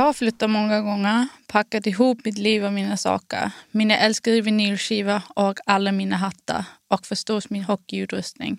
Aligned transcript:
Jag 0.00 0.04
har 0.04 0.12
flyttat 0.12 0.50
många 0.50 0.80
gånger, 0.80 1.28
packat 1.46 1.86
ihop 1.86 2.24
mitt 2.24 2.38
liv 2.38 2.64
och 2.64 2.72
mina 2.72 2.96
saker. 2.96 3.50
Mina 3.70 3.96
älskade 3.96 4.40
vinylskivor 4.40 5.22
och 5.28 5.58
alla 5.66 5.92
mina 5.92 6.16
hattar 6.16 6.64
och 6.88 7.06
förstås 7.06 7.50
min 7.50 7.64
hockeyutrustning. 7.64 8.58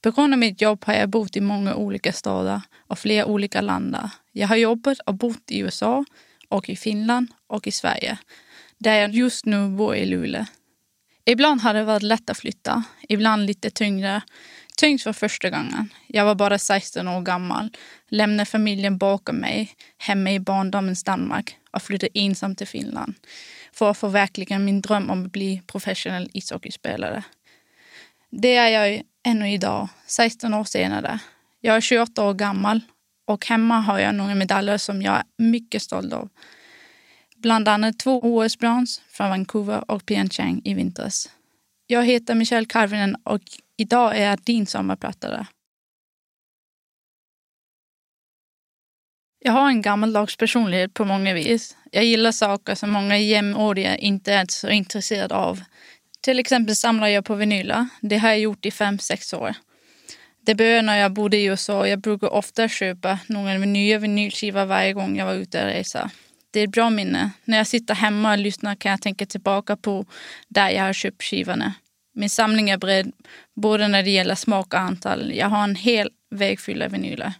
På 0.00 0.10
grund 0.10 0.34
av 0.34 0.38
mitt 0.38 0.60
jobb 0.60 0.84
har 0.84 0.94
jag 0.94 1.08
bott 1.08 1.36
i 1.36 1.40
många 1.40 1.74
olika 1.74 2.12
städer 2.12 2.60
och 2.86 2.98
flera 2.98 3.26
olika 3.26 3.60
länder. 3.60 4.10
Jag 4.32 4.48
har 4.48 4.56
jobbat 4.56 4.98
och 4.98 5.14
bott 5.14 5.50
i 5.50 5.58
USA 5.58 6.04
och 6.48 6.68
i 6.68 6.76
Finland 6.76 7.28
och 7.46 7.66
i 7.66 7.70
Sverige, 7.72 8.18
där 8.78 8.94
jag 8.94 9.14
just 9.14 9.46
nu 9.46 9.68
bor 9.68 9.96
i 9.96 10.06
Luleå. 10.06 10.44
Ibland 11.24 11.60
har 11.60 11.74
det 11.74 11.84
varit 11.84 12.02
lätt 12.02 12.30
att 12.30 12.38
flytta, 12.38 12.84
ibland 13.08 13.46
lite 13.46 13.70
tyngre. 13.70 14.22
Tyngst 14.76 15.06
var 15.06 15.12
första 15.12 15.50
gången. 15.50 15.88
Jag 16.06 16.24
var 16.24 16.34
bara 16.34 16.58
16 16.58 17.08
år 17.08 17.20
gammal, 17.20 17.70
lämnade 18.08 18.44
familjen 18.44 18.98
bakom 18.98 19.36
mig 19.36 19.74
hemma 19.98 20.32
i 20.32 20.40
barndomens 20.40 21.04
Danmark 21.04 21.56
och 21.70 21.82
flyttade 21.82 22.18
ensam 22.18 22.56
till 22.56 22.66
Finland 22.66 23.14
för 23.72 23.90
att 23.90 23.98
förverkliga 23.98 24.58
min 24.58 24.80
dröm 24.80 25.10
om 25.10 25.24
att 25.24 25.32
bli 25.32 25.62
professionell 25.66 26.30
ishockeyspelare. 26.32 27.24
Det 28.30 28.56
är 28.56 28.68
jag 28.68 29.02
ännu 29.24 29.52
idag, 29.52 29.88
16 30.06 30.54
år 30.54 30.64
senare. 30.64 31.18
Jag 31.60 31.76
är 31.76 31.80
28 31.80 32.24
år 32.24 32.34
gammal 32.34 32.80
och 33.24 33.46
hemma 33.46 33.80
har 33.80 33.98
jag 33.98 34.14
några 34.14 34.34
medaljer 34.34 34.78
som 34.78 35.02
jag 35.02 35.14
är 35.14 35.24
mycket 35.38 35.82
stolt 35.82 36.12
av. 36.12 36.28
Bland 37.36 37.68
annat 37.68 37.98
två 37.98 38.20
OS-brons 38.20 39.02
från 39.08 39.28
Vancouver 39.28 39.90
och 39.90 40.06
Pyeongchang 40.06 40.60
i 40.64 40.74
vintras. 40.74 41.30
Jag 41.86 42.04
heter 42.04 42.34
Michelle 42.34 42.66
Karvinen 42.66 43.16
och 43.24 43.40
idag 43.76 44.16
är 44.16 44.30
jag 44.30 44.38
din 44.38 44.66
sommarpratare. 44.66 45.46
Jag 49.44 49.52
har 49.52 49.68
en 49.68 49.82
gammaldags 49.82 50.36
personlighet 50.36 50.94
på 50.94 51.04
många 51.04 51.34
vis. 51.34 51.76
Jag 51.90 52.04
gillar 52.04 52.32
saker 52.32 52.74
som 52.74 52.90
många 52.90 53.18
jämnåriga 53.18 53.96
inte 53.96 54.32
är 54.32 54.46
så 54.48 54.68
intresserade 54.68 55.34
av. 55.34 55.60
Till 56.20 56.38
exempel 56.38 56.76
samlar 56.76 57.08
jag 57.08 57.24
på 57.24 57.34
vinyler. 57.34 57.86
Det 58.00 58.18
har 58.18 58.28
jag 58.28 58.38
gjort 58.38 58.66
i 58.66 58.70
fem 58.70 58.98
sex 58.98 59.32
år. 59.34 59.54
Det 60.40 60.54
började 60.54 60.82
när 60.82 60.96
jag 60.96 61.12
bodde 61.12 61.36
i 61.36 61.44
USA. 61.44 61.86
Jag 61.86 62.00
brukar 62.00 62.28
ofta 62.28 62.68
köpa 62.68 63.18
några 63.26 63.54
nya 63.54 63.98
vinylskivor 63.98 64.64
varje 64.64 64.92
gång 64.92 65.16
jag 65.16 65.26
var 65.26 65.34
ute 65.34 65.62
och 65.62 65.68
resa. 65.68 66.10
Det 66.50 66.60
är 66.60 66.64
ett 66.64 66.70
bra 66.70 66.90
minne. 66.90 67.30
När 67.44 67.58
jag 67.58 67.66
sitter 67.66 67.94
hemma 67.94 68.32
och 68.32 68.38
lyssnar 68.38 68.74
kan 68.74 68.90
jag 68.90 69.02
tänka 69.02 69.26
tillbaka 69.26 69.76
på 69.76 70.06
där 70.48 70.70
jag 70.70 70.82
har 70.82 70.92
köpt 70.92 71.22
skivorna. 71.22 71.74
Min 72.12 72.30
samling 72.30 72.70
är 72.70 72.76
bred, 72.76 73.12
både 73.54 73.88
när 73.88 74.02
det 74.02 74.10
gäller 74.10 74.34
smak 74.34 74.66
och 74.66 74.80
antal. 74.80 75.34
Jag 75.34 75.48
har 75.48 75.64
en 75.64 75.76
hel 75.76 76.10
väg 76.30 76.60
fylld 76.60 76.82
av 76.82 76.90
vinyler. 76.90 77.32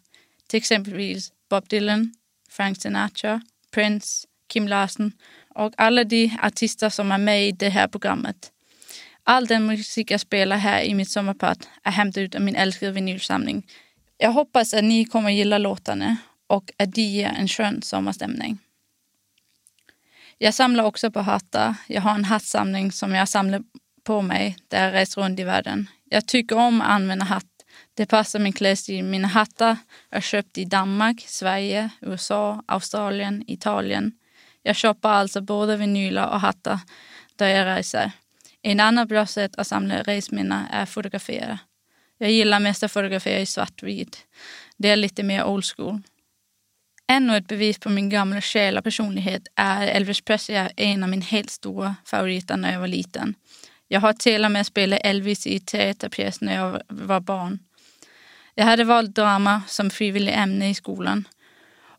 Till 0.46 0.58
exempelvis 0.58 1.32
Bob 1.50 1.68
Dylan, 1.68 2.14
Frank 2.50 2.82
Sinatra, 2.82 3.40
Prince, 3.70 4.26
Kim 4.48 4.68
Larsen 4.68 5.12
och 5.54 5.72
alla 5.76 6.04
de 6.04 6.36
artister 6.42 6.88
som 6.88 7.12
är 7.12 7.18
med 7.18 7.48
i 7.48 7.52
det 7.52 7.68
här 7.68 7.88
programmet. 7.88 8.52
All 9.24 9.46
den 9.46 9.66
musik 9.66 10.10
jag 10.10 10.20
spelar 10.20 10.56
här 10.56 10.82
i 10.82 10.94
mitt 10.94 11.10
sommarprat 11.10 11.68
är 11.82 11.90
hämtad 11.90 12.22
ut 12.22 12.34
av 12.34 12.40
min 12.40 12.56
älskade 12.56 12.92
vinylsamling. 12.92 13.66
Jag 14.18 14.32
hoppas 14.32 14.74
att 14.74 14.84
ni 14.84 15.04
kommer 15.04 15.30
gilla 15.30 15.58
låtarna 15.58 16.16
och 16.46 16.70
att 16.78 16.94
de 16.94 17.02
ger 17.02 17.28
en 17.28 17.48
skön 17.48 17.82
sommarstämning. 17.82 18.58
Jag 20.38 20.54
samlar 20.54 20.84
också 20.84 21.10
på 21.10 21.20
hattar. 21.20 21.74
Jag 21.86 22.02
har 22.02 22.14
en 22.14 22.24
hattsamling 22.24 22.92
som 22.92 23.14
jag 23.14 23.28
samlar 23.28 23.62
på 24.04 24.22
mig 24.22 24.56
där 24.68 24.84
jag 24.84 24.94
reser 24.94 25.22
runt 25.22 25.40
i 25.40 25.44
världen. 25.44 25.88
Jag 26.04 26.28
tycker 26.28 26.56
om 26.56 26.80
att 26.80 26.88
använda 26.88 27.24
hatt. 27.24 27.46
Det 27.94 28.06
passar 28.06 28.38
min 28.38 28.52
klädstil. 28.52 29.04
Mina 29.04 29.28
hattar 29.28 29.76
är 30.10 30.20
köpt 30.20 30.58
i 30.58 30.64
Danmark, 30.64 31.24
Sverige, 31.26 31.90
USA, 32.00 32.62
Australien, 32.66 33.44
Italien. 33.46 34.12
Jag 34.62 34.76
köper 34.76 35.08
alltså 35.08 35.40
både 35.40 35.76
vinyler 35.76 36.28
och 36.28 36.40
hattar 36.40 36.78
där 37.36 37.48
jag 37.48 37.78
reser. 37.78 38.12
En 38.62 38.80
annan 38.80 39.08
bra 39.08 39.26
sätt 39.26 39.56
att 39.56 39.66
samla 39.66 40.02
resminnen 40.02 40.66
är 40.70 40.82
att 40.82 40.88
fotografera. 40.88 41.58
Jag 42.18 42.30
gillar 42.30 42.60
mest 42.60 42.82
att 42.82 42.92
fotografera 42.92 43.40
i 43.40 43.46
svartvit. 43.46 44.26
Det 44.76 44.88
är 44.88 44.96
lite 44.96 45.22
mer 45.22 45.44
old 45.44 45.64
school. 45.64 46.00
Ännu 47.08 47.36
ett 47.36 47.48
bevis 47.48 47.78
på 47.78 47.88
min 47.88 48.08
gamla 48.08 48.40
själ 48.40 48.82
personlighet 48.82 49.42
är 49.54 49.86
Elvis 49.86 50.20
Presley 50.20 50.68
en 50.76 51.02
av 51.02 51.08
mina 51.08 51.24
helt 51.24 51.50
stora 51.50 51.96
favoriter 52.04 52.56
när 52.56 52.72
jag 52.72 52.80
var 52.80 52.88
liten. 52.88 53.34
Jag 53.92 54.00
har 54.00 54.12
till 54.12 54.44
och 54.44 54.50
med 54.50 54.66
spelat 54.66 55.00
Elvis 55.02 55.46
i 55.46 55.60
teaterpjäs 55.60 56.40
när 56.40 56.54
jag 56.54 56.82
var 56.88 57.20
barn. 57.20 57.58
Jag 58.54 58.64
hade 58.64 58.84
valt 58.84 59.14
drama 59.14 59.62
som 59.68 59.90
frivillig 59.90 60.32
ämne 60.32 60.70
i 60.70 60.74
skolan 60.74 61.28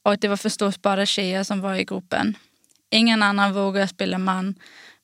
och 0.03 0.17
det 0.17 0.27
var 0.27 0.37
förstås 0.37 0.81
bara 0.81 1.05
tjejer 1.05 1.43
som 1.43 1.61
var 1.61 1.75
i 1.75 1.83
gruppen. 1.83 2.37
Ingen 2.91 3.23
annan 3.23 3.53
vågade 3.53 3.87
spela 3.87 4.17
man, 4.17 4.55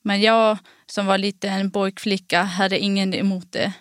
men 0.01 0.21
jag 0.21 0.57
som 0.85 1.05
var 1.05 1.17
lite 1.17 1.49
en 1.49 1.71
pojkflicka 1.71 2.43
hade 2.43 2.79
ingen 2.79 3.13
emot 3.13 3.51
det. 3.51 3.73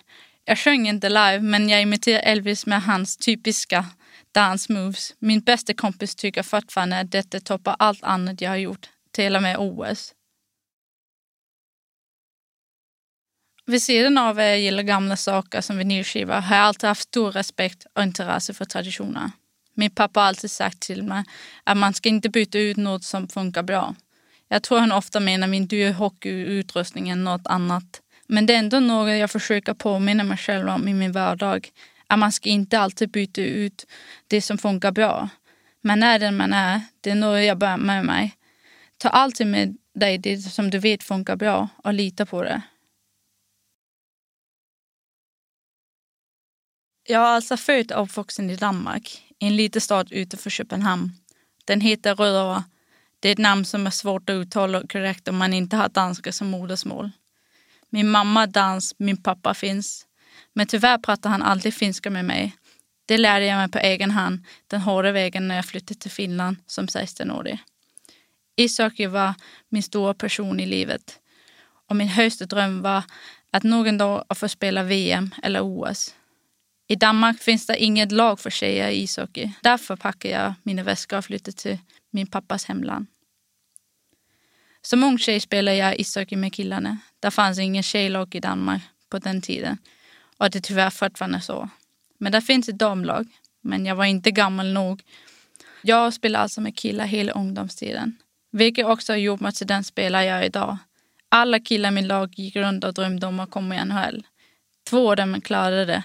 Jag 0.45 0.59
sjöng 0.59 0.87
inte 0.87 1.09
live, 1.09 1.39
men 1.39 1.69
jag 1.69 1.81
imiterade 1.81 2.21
Elvis 2.21 2.65
med 2.65 2.83
hans 2.83 3.17
typiska 3.17 3.85
dance 4.31 4.73
moves. 4.73 5.15
Min 5.19 5.41
bästa 5.41 5.73
kompis 5.73 6.15
tycker 6.15 6.43
fortfarande 6.43 6.99
att 6.99 7.11
detta 7.11 7.39
toppar 7.39 7.75
allt 7.79 8.03
annat 8.03 8.41
jag 8.41 8.49
har 8.49 8.57
gjort, 8.57 8.89
till 9.11 9.35
och 9.35 9.41
med 9.41 9.57
OS. 9.59 10.13
Vid 13.69 13.81
sidan 13.81 14.17
av 14.17 14.39
att 14.39 14.45
jag 14.45 14.59
gillar 14.59 14.83
gamla 14.83 15.15
saker 15.15 15.61
som 15.61 15.77
vinylskivor 15.77 16.33
har 16.33 16.55
jag 16.55 16.65
alltid 16.65 16.87
haft 16.87 17.01
stor 17.01 17.31
respekt 17.31 17.85
och 17.95 18.03
intresse 18.03 18.53
för 18.53 18.65
traditioner. 18.65 19.31
Min 19.73 19.91
pappa 19.91 20.19
har 20.19 20.27
alltid 20.27 20.51
sagt 20.51 20.79
till 20.79 21.03
mig 21.03 21.23
att 21.63 21.77
man 21.77 21.93
ska 21.93 22.09
inte 22.09 22.29
byta 22.29 22.59
ut 22.59 22.77
något 22.77 23.03
som 23.03 23.27
funkar 23.27 23.63
bra. 23.63 23.95
Jag 24.47 24.63
tror 24.63 24.79
han 24.79 24.91
ofta 24.91 25.19
menar 25.19 25.47
min 25.47 25.67
dyra 25.67 25.91
hockeyutrustning 25.91 27.09
än 27.09 27.23
något 27.23 27.47
annat. 27.47 28.01
Men 28.27 28.45
det 28.45 28.53
är 28.53 28.59
ändå 28.59 28.79
något 28.79 29.17
jag 29.17 29.31
försöker 29.31 29.73
påminna 29.73 30.23
mig 30.23 30.37
själv 30.37 30.69
om 30.69 30.87
i 30.87 30.93
min 30.93 31.11
vardag. 31.11 31.69
Att 32.07 32.19
man 32.19 32.31
ska 32.31 32.49
inte 32.49 32.79
alltid 32.79 33.11
byta 33.11 33.41
ut 33.41 33.85
det 34.27 34.41
som 34.41 34.57
funkar 34.57 34.91
bra. 34.91 35.29
Man 35.81 36.03
är 36.03 36.19
den 36.19 36.37
man 36.37 36.53
är. 36.53 36.81
Det 37.01 37.11
är 37.11 37.15
något 37.15 37.43
jag 37.43 37.57
bär 37.57 37.77
med 37.77 38.05
mig. 38.05 38.35
Ta 38.97 39.09
alltid 39.09 39.47
med 39.47 39.77
dig 39.95 40.17
det 40.17 40.37
som 40.37 40.69
du 40.69 40.79
vet 40.79 41.03
funkar 41.03 41.35
bra 41.35 41.69
och 41.83 41.93
lita 41.93 42.25
på 42.25 42.43
det. 42.43 42.61
Jag 47.11 47.21
är 47.21 47.25
alltså 47.25 47.57
född 47.57 47.91
och 47.91 48.03
uppvuxen 48.03 48.49
i 48.49 48.55
Danmark, 48.55 49.23
i 49.39 49.47
en 49.47 49.55
liten 49.55 49.81
stad 49.81 50.11
utanför 50.11 50.49
Köpenhamn. 50.49 51.11
Den 51.65 51.81
heter 51.81 52.15
Rødovre. 52.15 52.63
Det 53.19 53.29
är 53.29 53.31
ett 53.31 53.37
namn 53.37 53.65
som 53.65 53.87
är 53.87 53.91
svårt 53.91 54.29
att 54.29 54.33
uttala 54.33 54.87
korrekt 54.87 55.27
om 55.27 55.37
man 55.37 55.53
inte 55.53 55.75
har 55.75 55.89
danska 55.89 56.31
som 56.31 56.47
modersmål. 56.47 57.11
Min 57.89 58.09
mamma 58.09 58.43
är 58.43 58.47
dansk, 58.47 58.95
min 58.99 59.23
pappa 59.23 59.53
finns. 59.53 60.05
Men 60.53 60.67
tyvärr 60.67 60.97
pratar 60.97 61.29
han 61.29 61.41
aldrig 61.41 61.73
finska 61.73 62.09
med 62.09 62.25
mig. 62.25 62.55
Det 63.05 63.17
lärde 63.17 63.45
jag 63.45 63.57
mig 63.57 63.71
på 63.71 63.79
egen 63.79 64.11
hand 64.11 64.45
den 64.67 64.81
hårda 64.81 65.11
vägen 65.11 65.47
när 65.47 65.55
jag 65.55 65.65
flyttade 65.65 65.99
till 65.99 66.11
Finland 66.11 66.57
som 66.65 66.85
16-årig. 66.85 67.59
Ishockey 68.55 69.05
var 69.05 69.33
min 69.69 69.83
stora 69.83 70.13
passion 70.13 70.59
i 70.59 70.65
livet 70.65 71.19
och 71.87 71.95
min 71.95 72.07
högsta 72.07 72.45
dröm 72.45 72.81
var 72.81 73.03
att 73.51 73.63
någon 73.63 73.97
dag 73.97 74.25
få 74.35 74.47
spela 74.47 74.83
VM 74.83 75.35
eller 75.43 75.61
OS. 75.61 76.15
I 76.91 76.95
Danmark 76.95 77.39
finns 77.39 77.65
det 77.65 77.83
inget 77.83 78.11
lag 78.11 78.39
för 78.39 78.49
tjejer 78.49 78.89
i 78.89 79.01
ishockey. 79.01 79.51
Därför 79.61 79.95
packade 79.95 80.33
jag 80.33 80.53
mina 80.63 80.83
väskor 80.83 81.17
och 81.17 81.25
flyttade 81.25 81.57
till 81.57 81.77
min 82.11 82.27
pappas 82.27 82.65
hemland. 82.65 83.05
Som 84.81 85.03
ung 85.03 85.17
tjej 85.17 85.39
spelade 85.39 85.77
jag 85.77 85.99
ishockey 85.99 86.35
med 86.35 86.53
killarna. 86.53 86.97
Det 87.19 87.31
fanns 87.31 87.59
ingen 87.59 87.83
tjejlag 87.83 88.35
i 88.35 88.39
Danmark 88.39 88.81
på 89.09 89.19
den 89.19 89.41
tiden 89.41 89.77
och 90.37 90.49
det 90.49 90.59
är 90.59 90.61
tyvärr 90.61 90.89
fortfarande 90.89 91.41
så. 91.41 91.69
Men 92.17 92.31
det 92.31 92.41
finns 92.41 92.69
ett 92.69 92.77
damlag, 92.77 93.27
men 93.61 93.85
jag 93.85 93.95
var 93.95 94.05
inte 94.05 94.31
gammal 94.31 94.73
nog. 94.73 95.01
Jag 95.81 96.13
spelade 96.13 96.43
alltså 96.43 96.61
med 96.61 96.77
killar 96.77 97.05
hela 97.05 97.31
ungdomstiden, 97.31 98.17
vilket 98.51 98.85
också 98.85 99.13
har 99.13 99.17
gjort 99.17 99.39
mig 99.39 99.51
till 99.51 99.67
den 99.67 99.83
spelare 99.83 100.25
jag 100.25 100.37
är 100.37 100.43
idag. 100.43 100.77
Alla 101.29 101.59
killar 101.59 101.89
i 101.89 101.93
min 101.93 102.07
lag 102.07 102.33
gick 102.39 102.55
runt 102.55 102.83
och 102.83 102.93
drömde 102.93 103.27
om 103.27 103.39
att 103.39 103.51
komma 103.51 103.75
i 103.75 103.85
NHL. 103.85 104.23
Två 104.89 105.09
av 105.09 105.15
dem 105.15 105.41
klarade 105.41 105.85
det 105.85 106.03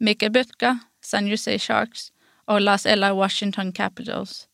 Mikael 0.00 0.32
Butka, 0.32 0.78
San 1.00 1.26
Jose 1.26 1.58
Sharks 1.58 2.12
och 2.44 2.60
Las 2.60 2.86
Ella 2.86 3.14
Washington 3.14 3.72
Capitals. 3.72 4.48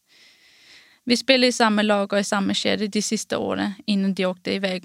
Vi 1.04 1.16
spelade 1.16 1.46
i 1.46 1.52
samma 1.52 1.82
lag 1.82 2.12
och 2.12 2.18
i 2.18 2.24
samma 2.24 2.54
kedja 2.54 2.88
de 2.88 3.02
sista 3.02 3.38
åren 3.38 3.72
innan 3.86 4.14
de 4.14 4.26
åkte 4.26 4.54
iväg 4.54 4.84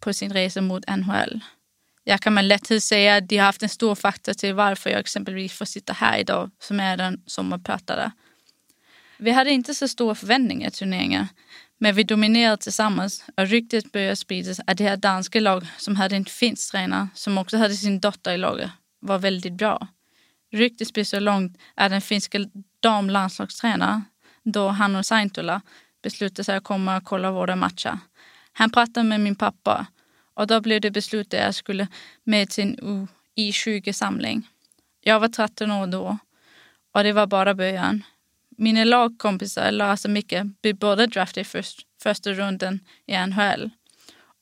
på 0.00 0.12
sin 0.12 0.32
resa 0.32 0.60
mot 0.60 0.84
NHL. 0.88 1.40
Jag 2.04 2.20
kan 2.20 2.34
med 2.34 2.44
lätthet 2.44 2.82
säga 2.82 3.16
att 3.16 3.28
de 3.28 3.36
har 3.36 3.46
haft 3.46 3.62
en 3.62 3.68
stor 3.68 3.94
faktor 3.94 4.32
till 4.32 4.54
varför 4.54 4.90
jag 4.90 5.00
exempelvis 5.00 5.52
får 5.52 5.64
sitta 5.64 5.92
här 5.92 6.18
idag 6.18 6.50
som 6.58 6.80
är 6.80 6.96
den 6.96 7.22
sommarpratare. 7.26 8.12
Vi 9.18 9.30
hade 9.30 9.50
inte 9.50 9.74
så 9.74 9.88
stora 9.88 10.14
förväntningar 10.14 10.68
i 10.68 10.70
turneringen, 10.70 11.28
men 11.78 11.94
vi 11.94 12.02
dominerade 12.02 12.56
tillsammans 12.56 13.24
och 13.36 13.46
ryktet 13.46 13.92
började 13.92 14.16
spridas 14.16 14.60
att 14.66 14.78
det 14.78 14.84
här 14.84 14.96
danska 14.96 15.40
lag 15.40 15.66
som 15.78 15.96
hade 15.96 16.16
en 16.16 16.24
finsk 16.24 16.70
tränare 16.70 17.08
som 17.14 17.38
också 17.38 17.56
hade 17.56 17.74
sin 17.74 18.00
dotter 18.00 18.32
i 18.32 18.38
laget 18.38 18.70
var 19.00 19.18
väldigt 19.18 19.52
bra. 19.52 19.88
Ryktet 20.52 20.92
blir 20.92 21.04
så 21.04 21.20
långt 21.20 21.58
att 21.74 21.90
den 21.90 22.00
finska 22.00 22.38
damlandslagstränaren, 22.80 24.04
då 24.42 24.68
Hannu 24.68 25.02
Saintula, 25.02 25.60
beslutade 26.02 26.44
sig 26.44 26.56
att 26.56 26.64
komma 26.64 26.96
och 26.96 27.04
kolla 27.04 27.30
våra 27.30 27.56
matcher. 27.56 27.98
Han 28.52 28.70
pratade 28.70 29.08
med 29.08 29.20
min 29.20 29.36
pappa 29.36 29.86
och 30.34 30.46
då 30.46 30.60
blev 30.60 30.80
det 30.80 30.90
beslutat 30.90 31.40
att 31.40 31.44
jag 31.44 31.54
skulle 31.54 31.88
med 32.24 32.50
till 32.50 32.64
en 32.64 33.08
U20-samling. 33.36 34.48
Jag 35.00 35.20
var 35.20 35.28
13 35.28 35.70
år 35.70 35.86
då 35.86 36.18
och 36.92 37.02
det 37.02 37.12
var 37.12 37.26
bara 37.26 37.54
början. 37.54 38.02
Mina 38.58 38.84
lagkompisar, 38.84 39.70
Lars 39.70 40.04
och 40.04 40.10
Micke, 40.10 40.42
blev 40.62 40.76
båda 40.76 41.06
draftade 41.06 41.44
först, 41.44 41.86
första 42.02 42.32
runden 42.32 42.80
i 43.06 43.16
NHL. 43.26 43.70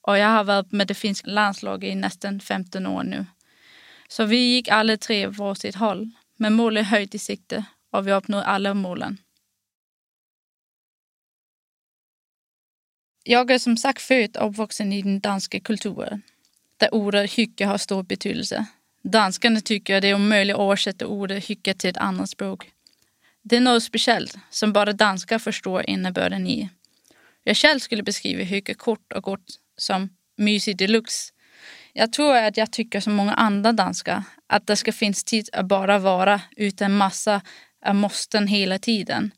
Och 0.00 0.18
jag 0.18 0.28
har 0.28 0.44
varit 0.44 0.72
med 0.72 0.86
det 0.86 0.94
finska 0.94 1.30
landslaget 1.30 1.92
i 1.92 1.94
nästan 1.94 2.40
15 2.40 2.86
år 2.86 3.02
nu. 3.02 3.26
Så 4.08 4.24
vi 4.24 4.36
gick 4.36 4.68
alla 4.68 4.96
tre 4.96 5.26
varsitt 5.26 5.74
håll, 5.74 6.10
med 6.36 6.52
målet 6.52 6.86
höjt 6.86 7.14
i 7.14 7.18
sikte 7.18 7.64
och 7.90 8.06
vi 8.06 8.12
uppnådde 8.12 8.44
alla 8.44 8.74
målen. 8.74 9.18
Jag 13.26 13.50
är 13.50 13.58
som 13.58 13.76
sagt 13.76 14.02
född 14.02 14.36
och 14.36 14.50
uppvuxen 14.50 14.92
i 14.92 15.02
den 15.02 15.20
danska 15.20 15.60
kulturen, 15.60 16.22
där 16.76 16.94
ordet 16.94 17.32
hygge 17.32 17.66
har 17.66 17.78
stor 17.78 18.02
betydelse. 18.02 18.66
Danskarna 19.02 19.60
tycker 19.60 19.96
att 19.96 20.02
det 20.02 20.08
är 20.08 20.14
omöjligt 20.14 20.56
att 20.56 20.60
översätta 20.60 21.06
ordet 21.06 21.44
hygge 21.44 21.74
till 21.74 21.90
ett 21.90 21.96
annat 21.96 22.30
språk. 22.30 22.70
Det 23.42 23.56
är 23.56 23.60
något 23.60 23.82
speciellt 23.82 24.36
som 24.50 24.72
bara 24.72 24.92
danskar 24.92 25.38
förstår 25.38 25.90
innebörden 25.90 26.46
i. 26.46 26.70
Jag 27.42 27.56
själv 27.56 27.78
skulle 27.78 28.02
beskriva 28.02 28.42
hygge 28.42 28.74
kort 28.74 29.12
och 29.12 29.22
gott 29.22 29.60
som 29.76 30.08
mysig 30.36 30.76
deluxe. 30.76 31.33
Jag 31.96 32.12
tror 32.12 32.36
att 32.36 32.56
jag 32.56 32.72
tycker 32.72 33.00
som 33.00 33.14
många 33.14 33.34
andra 33.34 33.72
danskar 33.72 34.22
att 34.46 34.66
det 34.66 34.76
ska 34.76 34.92
finnas 34.92 35.24
tid 35.24 35.48
att 35.52 35.66
bara 35.66 35.98
vara 35.98 36.40
utan 36.56 36.96
massa 36.96 37.40
av 37.86 37.94
måsten 37.94 38.46
hela 38.46 38.78
tiden. 38.78 39.30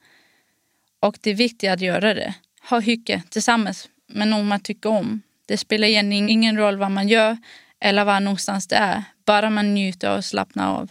Och 1.01 1.19
det 1.21 1.31
är 1.31 1.35
viktigt 1.35 1.71
att 1.71 1.81
göra 1.81 2.15
det. 2.15 2.35
Ha 2.71 2.79
hygge 2.79 3.23
tillsammans 3.29 3.89
med 4.07 4.29
någon 4.29 4.49
man 4.49 4.61
tycker 4.61 4.91
om. 4.91 5.23
Det 5.47 5.57
spelar 5.57 5.89
egentligen 5.89 6.29
ingen 6.29 6.57
roll 6.57 6.77
vad 6.77 6.91
man 6.91 7.09
gör 7.09 7.37
eller 7.81 8.05
var 8.05 8.21
någonstans 8.21 8.69
det 8.69 8.77
är, 8.77 9.05
bara 9.25 9.51
man 9.51 9.75
njuter 9.75 10.17
och 10.17 10.25
slappnar 10.25 10.75
av. 10.75 10.91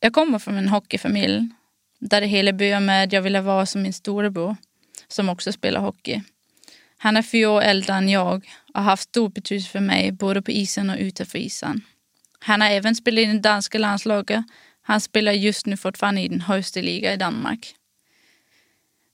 Jag 0.00 0.12
kommer 0.12 0.38
från 0.38 0.56
en 0.58 0.68
hockeyfamilj 0.68 1.48
där 1.98 2.20
det 2.20 2.26
hela 2.26 2.52
började 2.52 2.86
med 2.86 3.04
att 3.04 3.12
jag 3.12 3.22
ville 3.22 3.40
vara 3.40 3.66
som 3.66 3.82
min 3.82 3.92
storebror 3.92 4.56
som 5.08 5.28
också 5.28 5.52
spelar 5.52 5.80
hockey. 5.80 6.22
Han 7.06 7.16
är 7.16 7.22
fyra 7.22 7.50
år 7.50 7.62
äldre 7.62 7.94
än 7.94 8.08
jag 8.08 8.44
och 8.74 8.80
har 8.80 8.82
haft 8.82 9.02
stor 9.02 9.28
betydelse 9.28 9.70
för 9.70 9.80
mig 9.80 10.12
både 10.12 10.42
på 10.42 10.50
isen 10.50 10.90
och 10.90 10.96
utanför 10.98 11.38
isen. 11.38 11.80
Han 12.40 12.60
har 12.60 12.68
även 12.68 12.94
spelat 12.94 13.18
i 13.18 13.26
det 13.26 13.38
danska 13.38 13.78
landslaget. 13.78 14.44
Han 14.82 15.00
spelar 15.00 15.32
just 15.32 15.66
nu 15.66 15.76
fortfarande 15.76 16.20
i 16.20 16.28
den 16.28 16.40
högsta 16.40 16.80
ligan 16.80 17.12
i 17.12 17.16
Danmark. 17.16 17.74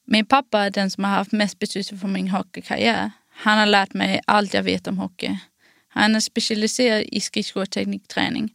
Min 0.06 0.26
pappa 0.26 0.60
är 0.60 0.70
den 0.70 0.90
som 0.90 1.04
har 1.04 1.10
haft 1.10 1.32
mest 1.32 1.58
betydelse 1.58 1.96
för 1.96 2.08
min 2.08 2.28
hockeykarriär. 2.28 3.10
Han 3.30 3.58
har 3.58 3.66
lärt 3.66 3.94
mig 3.94 4.20
allt 4.26 4.54
jag 4.54 4.62
vet 4.62 4.86
om 4.86 4.98
hockey. 4.98 5.38
Han 5.88 6.14
är 6.16 6.20
specialiserad 6.20 7.02
i 7.02 7.20
skridskoteknikträning. 7.20 8.54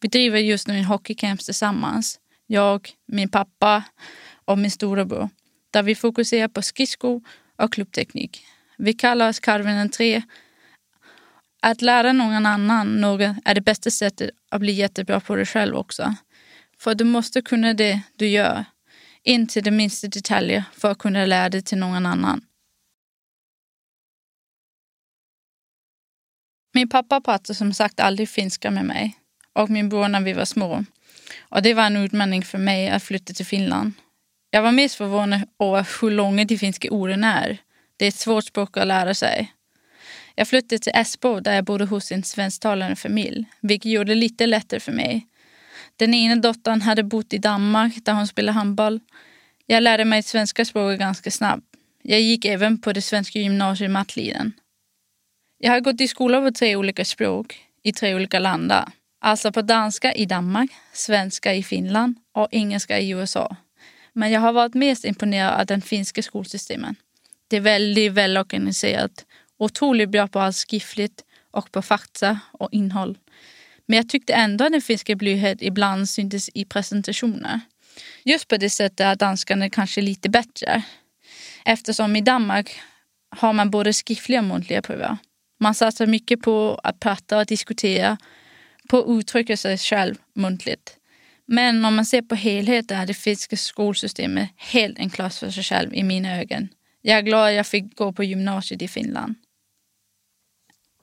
Vi 0.00 0.08
driver 0.08 0.38
just 0.38 0.68
nu 0.68 0.78
en 0.78 0.84
hockeycamp 0.84 1.40
tillsammans. 1.40 2.18
Jag, 2.46 2.90
min 3.06 3.28
pappa 3.28 3.84
och 4.44 4.58
min 4.58 4.70
storebror. 4.70 5.28
Där 5.70 5.82
vi 5.82 5.94
fokuserar 5.94 6.48
på 6.48 6.62
skridsko 6.62 7.20
och 7.56 7.72
klubbteknik. 7.72 8.44
Vi 8.82 8.92
kallar 8.92 9.28
oss 9.28 9.40
Karvinen 9.40 9.90
3. 9.90 10.22
Att 11.62 11.82
lära 11.82 12.12
någon 12.12 12.46
annan 12.46 13.00
något 13.00 13.36
är 13.44 13.54
det 13.54 13.60
bästa 13.60 13.90
sättet 13.90 14.30
att 14.48 14.60
bli 14.60 14.72
jättebra 14.72 15.20
på 15.20 15.36
det 15.36 15.46
själv 15.46 15.76
också. 15.76 16.14
För 16.78 16.94
du 16.94 17.04
måste 17.04 17.42
kunna 17.42 17.74
det 17.74 18.00
du 18.16 18.28
gör, 18.28 18.64
in 19.22 19.46
till 19.46 19.62
de 19.62 19.70
minsta 19.70 20.08
detaljer 20.08 20.64
för 20.72 20.90
att 20.90 20.98
kunna 20.98 21.26
lära 21.26 21.48
det 21.48 21.62
till 21.62 21.78
någon 21.78 22.06
annan. 22.06 22.44
Min 26.74 26.88
pappa 26.88 27.20
pratade 27.20 27.54
som 27.54 27.72
sagt 27.72 28.00
aldrig 28.00 28.28
finska 28.28 28.70
med 28.70 28.84
mig 28.84 29.18
och 29.52 29.70
min 29.70 29.88
bror 29.88 30.08
när 30.08 30.20
vi 30.20 30.32
var 30.32 30.44
små. 30.44 30.84
Och 31.40 31.62
det 31.62 31.74
var 31.74 31.86
en 31.86 31.96
utmaning 31.96 32.42
för 32.42 32.58
mig 32.58 32.88
att 32.88 33.02
flytta 33.02 33.32
till 33.32 33.46
Finland. 33.46 33.92
Jag 34.50 34.62
var 34.62 34.72
mest 34.72 34.94
förvånad 34.94 35.40
över 35.58 36.00
hur 36.00 36.10
långa 36.10 36.44
de 36.44 36.58
finska 36.58 36.90
orden 36.90 37.24
är. 37.24 37.58
Det 38.00 38.06
är 38.06 38.08
ett 38.08 38.14
svårt 38.14 38.44
språk 38.44 38.76
att 38.76 38.86
lära 38.86 39.14
sig. 39.14 39.52
Jag 40.34 40.48
flyttade 40.48 40.78
till 40.78 40.92
Esbo 40.94 41.40
där 41.40 41.54
jag 41.54 41.64
bodde 41.64 41.84
hos 41.84 42.12
en 42.12 42.22
svensktalande 42.22 42.96
familj, 42.96 43.44
vilket 43.60 43.92
gjorde 43.92 44.10
det 44.10 44.14
lite 44.14 44.46
lättare 44.46 44.80
för 44.80 44.92
mig. 44.92 45.26
Den 45.96 46.14
ena 46.14 46.36
dottern 46.36 46.80
hade 46.80 47.02
bott 47.02 47.32
i 47.32 47.38
Danmark 47.38 48.04
där 48.04 48.12
hon 48.12 48.26
spelade 48.26 48.58
handboll. 48.58 49.00
Jag 49.66 49.82
lärde 49.82 50.04
mig 50.04 50.22
svenska 50.22 50.64
språket 50.64 50.98
ganska 50.98 51.30
snabbt. 51.30 51.64
Jag 52.02 52.20
gick 52.20 52.44
även 52.44 52.80
på 52.80 52.92
det 52.92 53.02
svenska 53.02 53.38
gymnasiet 53.38 53.90
Mattliden. 53.90 54.52
Jag 55.58 55.72
har 55.72 55.80
gått 55.80 56.00
i 56.00 56.08
skola 56.08 56.40
på 56.40 56.50
tre 56.50 56.76
olika 56.76 57.04
språk 57.04 57.58
i 57.82 57.92
tre 57.92 58.14
olika 58.14 58.38
länder. 58.38 58.84
Alltså 59.20 59.52
på 59.52 59.62
danska 59.62 60.12
i 60.12 60.26
Danmark, 60.26 60.70
svenska 60.92 61.54
i 61.54 61.62
Finland 61.62 62.16
och 62.32 62.48
engelska 62.50 62.98
i 62.98 63.10
USA. 63.10 63.56
Men 64.12 64.30
jag 64.30 64.40
har 64.40 64.52
varit 64.52 64.74
mest 64.74 65.04
imponerad 65.04 65.60
av 65.60 65.66
den 65.66 65.82
finska 65.82 66.22
skolsystemet. 66.22 66.96
Det 67.50 67.56
är 67.56 67.60
väldigt 67.60 68.12
välorganiserat, 68.12 69.26
otroligt 69.58 70.10
bra 70.10 70.28
på 70.28 70.40
allt 70.40 70.56
skriftligt 70.56 71.24
och 71.50 71.72
på 71.72 71.82
fakta 71.82 72.40
och 72.52 72.68
innehåll. 72.72 73.18
Men 73.86 73.96
jag 73.96 74.08
tyckte 74.08 74.32
ändå 74.32 74.64
att 74.64 74.72
den 74.72 74.80
finska 74.80 75.16
blygheten 75.16 75.66
ibland 75.66 76.08
syntes 76.08 76.50
i 76.54 76.64
presentationer. 76.64 77.60
Just 78.24 78.48
på 78.48 78.56
det 78.56 78.70
sättet 78.70 79.00
är 79.00 79.16
danskarna 79.16 79.70
kanske 79.70 80.00
lite 80.00 80.28
bättre. 80.28 80.82
Eftersom 81.64 82.16
i 82.16 82.20
Danmark 82.20 82.80
har 83.36 83.52
man 83.52 83.70
både 83.70 83.92
skriftliga 83.92 84.40
och 84.40 84.44
muntliga 84.44 84.82
prover. 84.82 85.16
Man 85.60 85.74
satsar 85.74 86.06
mycket 86.06 86.42
på 86.42 86.80
att 86.82 87.00
prata 87.00 87.38
och 87.38 87.46
diskutera, 87.46 88.16
på 88.88 88.98
att 88.98 89.18
uttrycka 89.18 89.56
sig 89.56 89.78
själv 89.78 90.14
muntligt. 90.34 90.96
Men 91.46 91.84
om 91.84 91.94
man 91.94 92.06
ser 92.06 92.22
på 92.22 92.34
helheten 92.34 93.00
är 93.00 93.06
det 93.06 93.14
finska 93.14 93.56
skolsystemet 93.56 94.50
helt 94.56 94.98
en 94.98 95.10
klass 95.10 95.38
för 95.38 95.50
sig 95.50 95.64
själv 95.64 95.94
i 95.94 96.02
mina 96.02 96.40
ögon. 96.40 96.68
Jag 97.02 97.18
är 97.18 97.22
glad 97.22 97.48
att 97.48 97.54
jag 97.54 97.66
fick 97.66 97.96
gå 97.96 98.12
på 98.12 98.24
gymnasiet 98.24 98.82
i 98.82 98.88
Finland. 98.88 99.34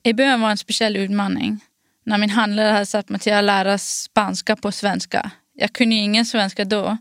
I 0.04 0.14
början 0.14 0.42
var 0.42 0.52
en 0.52 0.58
speciell 0.58 0.98
utmaning 0.98 1.60
när 2.04 2.18
min 2.18 2.30
handlare 2.30 2.72
hade 2.72 2.86
satt 2.86 3.10
mig 3.10 3.20
till 3.20 3.34
att 3.34 3.44
lära 3.44 3.78
spanska 3.78 4.56
på 4.56 4.72
svenska. 4.72 5.32
Jag 5.54 5.74
kunde 5.74 5.96
ingen 5.96 6.26
svenska 6.26 6.66
då. 6.66 6.98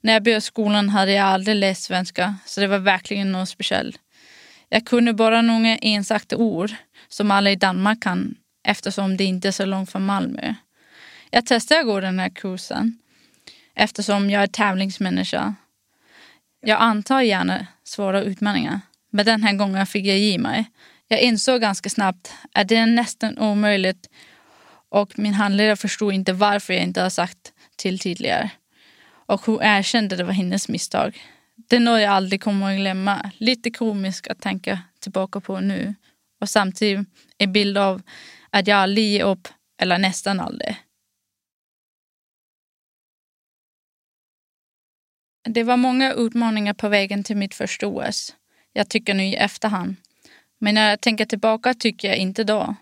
När 0.00 0.12
jag 0.12 0.22
började 0.22 0.40
skolan 0.40 0.88
hade 0.88 1.12
jag 1.12 1.26
aldrig 1.26 1.56
läst 1.56 1.82
svenska 1.82 2.36
så 2.46 2.60
det 2.60 2.66
var 2.66 2.78
verkligen 2.78 3.32
något 3.32 3.48
speciellt. 3.48 4.00
Jag 4.68 4.86
kunde 4.86 5.12
bara 5.12 5.42
några 5.42 5.76
ensakta 5.76 6.36
ord 6.36 6.70
som 7.08 7.30
alla 7.30 7.50
i 7.50 7.56
Danmark 7.56 8.02
kan 8.02 8.34
eftersom 8.64 9.16
det 9.16 9.24
inte 9.24 9.48
är 9.48 9.52
så 9.52 9.64
långt 9.64 9.90
från 9.90 10.06
Malmö. 10.06 10.54
Jag 11.30 11.46
testade 11.46 11.80
att 11.80 11.86
gå 11.86 12.00
den 12.00 12.18
här 12.18 12.28
kursen 12.28 12.98
eftersom 13.74 14.30
jag 14.30 14.42
är 14.42 14.46
tävlingsmänniska. 14.46 15.54
Jag 16.60 16.80
antar 16.80 17.20
gärna 17.20 17.66
svåra 17.92 18.20
utmaningar, 18.20 18.80
men 19.10 19.26
den 19.26 19.42
här 19.42 19.52
gången 19.52 19.86
fick 19.86 20.06
jag 20.06 20.18
ge 20.18 20.38
mig. 20.38 20.70
Jag 21.08 21.20
insåg 21.20 21.60
ganska 21.60 21.90
snabbt 21.90 22.32
att 22.52 22.68
det 22.68 22.76
är 22.76 22.86
nästan 22.86 23.38
omöjligt 23.38 24.08
och 24.88 25.18
min 25.18 25.34
handledare 25.34 25.76
förstod 25.76 26.12
inte 26.12 26.32
varför 26.32 26.72
jag 26.72 26.82
inte 26.82 27.02
har 27.02 27.10
sagt 27.10 27.52
till 27.76 27.98
tidigare. 27.98 28.50
Och 29.26 29.40
hon 29.40 29.62
erkände 29.62 30.14
att 30.14 30.18
det 30.18 30.24
var 30.24 30.32
hennes 30.32 30.68
misstag. 30.68 31.22
Det 31.68 31.76
är 31.76 31.80
något 31.80 32.00
jag 32.00 32.12
aldrig 32.12 32.42
kommer 32.42 32.72
att 32.72 32.78
glömma. 32.78 33.30
Lite 33.38 33.70
komiskt 33.70 34.28
att 34.28 34.40
tänka 34.40 34.78
tillbaka 35.00 35.40
på 35.40 35.60
nu. 35.60 35.94
Och 36.40 36.48
samtidigt 36.48 37.08
en 37.38 37.52
bild 37.52 37.78
av 37.78 38.02
att 38.50 38.66
jag 38.66 38.78
aldrig 38.78 39.12
ger 39.12 39.24
upp, 39.24 39.48
eller 39.82 39.98
nästan 39.98 40.40
aldrig. 40.40 40.76
Det 45.44 45.62
var 45.62 45.76
många 45.76 46.12
utmaningar 46.12 46.74
på 46.74 46.88
vägen 46.88 47.24
till 47.24 47.36
mitt 47.36 47.54
första 47.54 47.86
OS. 47.86 48.34
Jag 48.72 48.88
tycker 48.88 49.14
nu 49.14 49.24
i 49.24 49.34
efterhand. 49.34 49.96
Men 50.58 50.74
när 50.74 50.90
jag 50.90 51.00
tänker 51.00 51.24
tillbaka 51.24 51.74
tycker 51.74 52.08
jag 52.08 52.16
inte 52.16 52.44
då. 52.44 52.74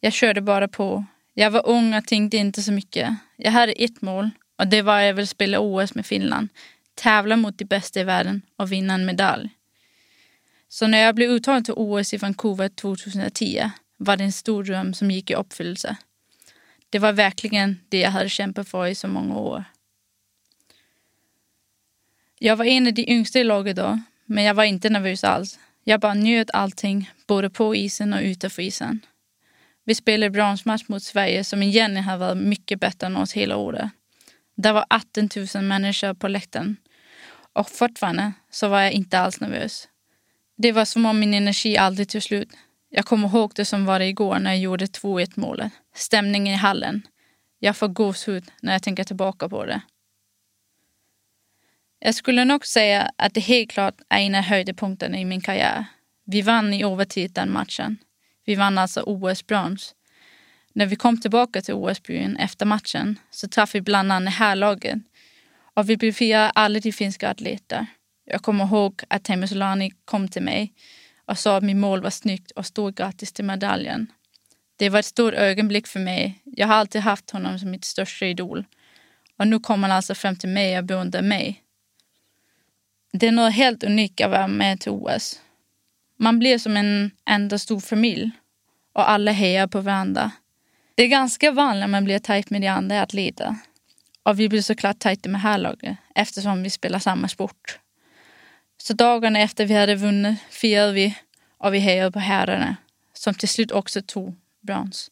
Jag 0.00 0.12
körde 0.12 0.40
bara 0.40 0.68
på. 0.68 1.04
Jag 1.34 1.50
var 1.50 1.68
ung 1.68 1.94
och 1.94 2.06
tänkte 2.06 2.36
inte 2.36 2.62
så 2.62 2.72
mycket. 2.72 3.14
Jag 3.36 3.52
hade 3.52 3.72
ett 3.72 4.02
mål 4.02 4.30
och 4.58 4.66
det 4.66 4.82
var 4.82 4.98
att 4.98 5.06
jag 5.06 5.14
ville 5.14 5.26
spela 5.26 5.60
OS 5.60 5.94
med 5.94 6.06
Finland, 6.06 6.48
tävla 6.94 7.36
mot 7.36 7.58
de 7.58 7.64
bästa 7.64 8.00
i 8.00 8.04
världen 8.04 8.42
och 8.56 8.72
vinna 8.72 8.94
en 8.94 9.06
medalj. 9.06 9.50
Så 10.68 10.86
när 10.86 10.98
jag 10.98 11.14
blev 11.14 11.30
uttagen 11.30 11.64
till 11.64 11.74
OS 11.76 12.14
i 12.14 12.16
Vancouver 12.16 12.68
2010 12.68 13.70
var 13.96 14.16
det 14.16 14.24
en 14.24 14.32
stor 14.32 14.64
dröm 14.64 14.94
som 14.94 15.10
gick 15.10 15.30
i 15.30 15.34
uppfyllelse. 15.34 15.96
Det 16.90 16.98
var 16.98 17.12
verkligen 17.12 17.80
det 17.88 17.98
jag 17.98 18.10
hade 18.10 18.28
kämpat 18.28 18.68
för 18.68 18.86
i 18.86 18.94
så 18.94 19.08
många 19.08 19.36
år. 19.36 19.64
Jag 22.44 22.56
var 22.56 22.64
en 22.64 22.86
av 22.86 22.92
de 22.92 23.10
yngsta 23.12 23.40
i 23.40 23.44
laget 23.44 23.76
då, 23.76 24.00
men 24.26 24.44
jag 24.44 24.54
var 24.54 24.64
inte 24.64 24.90
nervös 24.90 25.24
alls. 25.24 25.58
Jag 25.84 26.00
bara 26.00 26.14
njöt 26.14 26.50
allting, 26.52 27.10
både 27.26 27.50
på 27.50 27.74
isen 27.74 28.12
och 28.12 28.20
utanför 28.22 28.62
isen. 28.62 29.00
Vi 29.84 29.94
spelade 29.94 30.30
bronsmatch 30.30 30.82
mot 30.88 31.02
Sverige 31.02 31.44
som 31.44 31.62
igen 31.62 31.96
har 31.96 32.16
varit 32.16 32.36
mycket 32.36 32.80
bättre 32.80 33.06
än 33.06 33.16
oss 33.16 33.32
hela 33.32 33.56
året. 33.56 33.90
Det 34.56 34.72
var 34.72 34.84
18 34.90 35.28
000 35.54 35.64
människor 35.64 36.14
på 36.14 36.28
läktaren. 36.28 36.76
Och 37.52 37.70
fortfarande 37.70 38.32
så 38.50 38.68
var 38.68 38.80
jag 38.80 38.92
inte 38.92 39.18
alls 39.18 39.40
nervös. 39.40 39.88
Det 40.56 40.72
var 40.72 40.84
som 40.84 41.06
om 41.06 41.20
min 41.20 41.34
energi 41.34 41.76
aldrig 41.76 42.08
tog 42.08 42.22
slut. 42.22 42.48
Jag 42.90 43.04
kommer 43.04 43.28
ihåg 43.28 43.52
det 43.54 43.64
som 43.64 43.84
var 43.84 43.98
det 43.98 44.06
igår 44.06 44.38
när 44.38 44.50
jag 44.50 44.60
gjorde 44.60 44.86
2-1 44.86 45.32
målet. 45.34 45.72
Stämningen 45.94 46.54
i 46.54 46.56
hallen. 46.56 47.02
Jag 47.58 47.76
får 47.76 47.88
gåshud 47.88 48.44
när 48.62 48.72
jag 48.72 48.82
tänker 48.82 49.04
tillbaka 49.04 49.48
på 49.48 49.64
det. 49.64 49.80
Jag 52.06 52.14
skulle 52.14 52.44
nog 52.44 52.66
säga 52.66 53.10
att 53.16 53.34
det 53.34 53.40
helt 53.40 53.70
klart 53.70 53.94
är 54.08 54.18
en 54.18 54.34
av 54.34 54.42
höjdpunkterna 54.42 55.18
i 55.18 55.24
min 55.24 55.40
karriär. 55.40 55.84
Vi 56.24 56.42
vann 56.42 56.74
i 56.74 56.84
övertid 56.84 57.32
den 57.32 57.52
matchen. 57.52 57.98
Vi 58.44 58.54
vann 58.54 58.78
alltså 58.78 59.02
OS-brons. 59.06 59.94
När 60.72 60.86
vi 60.86 60.96
kom 60.96 61.20
tillbaka 61.20 61.62
till 61.62 61.74
OS-byn 61.74 62.36
efter 62.36 62.66
matchen 62.66 63.18
så 63.30 63.48
träffade 63.48 63.78
vi 63.78 63.80
bland 63.80 64.12
annat 64.12 64.34
härlaget 64.34 64.98
och 65.74 65.90
vi 65.90 65.96
befriade 65.96 66.50
alla 66.50 66.80
de 66.80 66.92
finska 66.92 67.28
atleter. 67.30 67.86
Jag 68.24 68.42
kommer 68.42 68.64
ihåg 68.64 69.02
att 69.08 69.24
Teemu 69.24 69.46
Solani 69.46 69.90
kom 70.04 70.28
till 70.28 70.42
mig 70.42 70.72
och 71.26 71.38
sa 71.38 71.56
att 71.56 71.64
mitt 71.64 71.76
mål 71.76 72.02
var 72.02 72.10
snyggt 72.10 72.50
och 72.50 72.66
stort 72.66 72.94
grattis 72.94 73.32
till 73.32 73.44
medaljen. 73.44 74.06
Det 74.76 74.88
var 74.88 74.98
ett 74.98 75.04
stort 75.06 75.34
ögonblick 75.34 75.86
för 75.86 76.00
mig. 76.00 76.42
Jag 76.44 76.66
har 76.66 76.74
alltid 76.74 77.00
haft 77.00 77.30
honom 77.30 77.58
som 77.58 77.70
mitt 77.70 77.84
största 77.84 78.26
idol. 78.26 78.64
Och 79.38 79.48
nu 79.48 79.58
kom 79.60 79.82
han 79.82 79.92
alltså 79.92 80.14
fram 80.14 80.36
till 80.36 80.48
mig 80.48 80.78
och 80.78 80.84
beundrar 80.84 81.22
mig. 81.22 81.63
Det 83.18 83.26
är 83.26 83.32
något 83.32 83.52
helt 83.52 83.84
unikt 83.84 84.20
att 84.20 84.30
vara 84.30 84.48
med 84.48 84.80
till 84.80 84.92
OS. 84.92 85.40
Man 86.18 86.38
blir 86.38 86.58
som 86.58 86.76
en 86.76 87.10
enda 87.26 87.58
stor 87.58 87.80
familj 87.80 88.30
och 88.92 89.10
alla 89.10 89.32
hejar 89.32 89.66
på 89.66 89.80
varandra. 89.80 90.30
Det 90.94 91.02
är 91.02 91.08
ganska 91.08 91.50
vanligt 91.50 91.84
att 91.84 91.90
man 91.90 92.04
blir 92.04 92.18
tajt 92.18 92.50
med 92.50 92.60
de 92.60 92.68
andra 92.68 93.02
atleterna. 93.02 93.58
Och 94.22 94.40
vi 94.40 94.48
blir 94.48 94.62
såklart 94.62 94.98
tajta 94.98 95.28
med 95.28 95.40
herrlaget 95.40 95.96
eftersom 96.14 96.62
vi 96.62 96.70
spelar 96.70 96.98
samma 96.98 97.28
sport. 97.28 97.78
Så 98.78 98.92
dagarna 98.92 99.38
efter 99.38 99.66
vi 99.66 99.74
hade 99.74 99.94
vunnit 99.94 100.40
firade 100.50 100.92
vi 100.92 101.16
och 101.58 101.74
vi 101.74 101.78
hejade 101.78 102.12
på 102.12 102.18
herrarna 102.18 102.76
som 103.12 103.34
till 103.34 103.48
slut 103.48 103.70
också 103.70 104.02
tog 104.02 104.36
brons. 104.62 105.10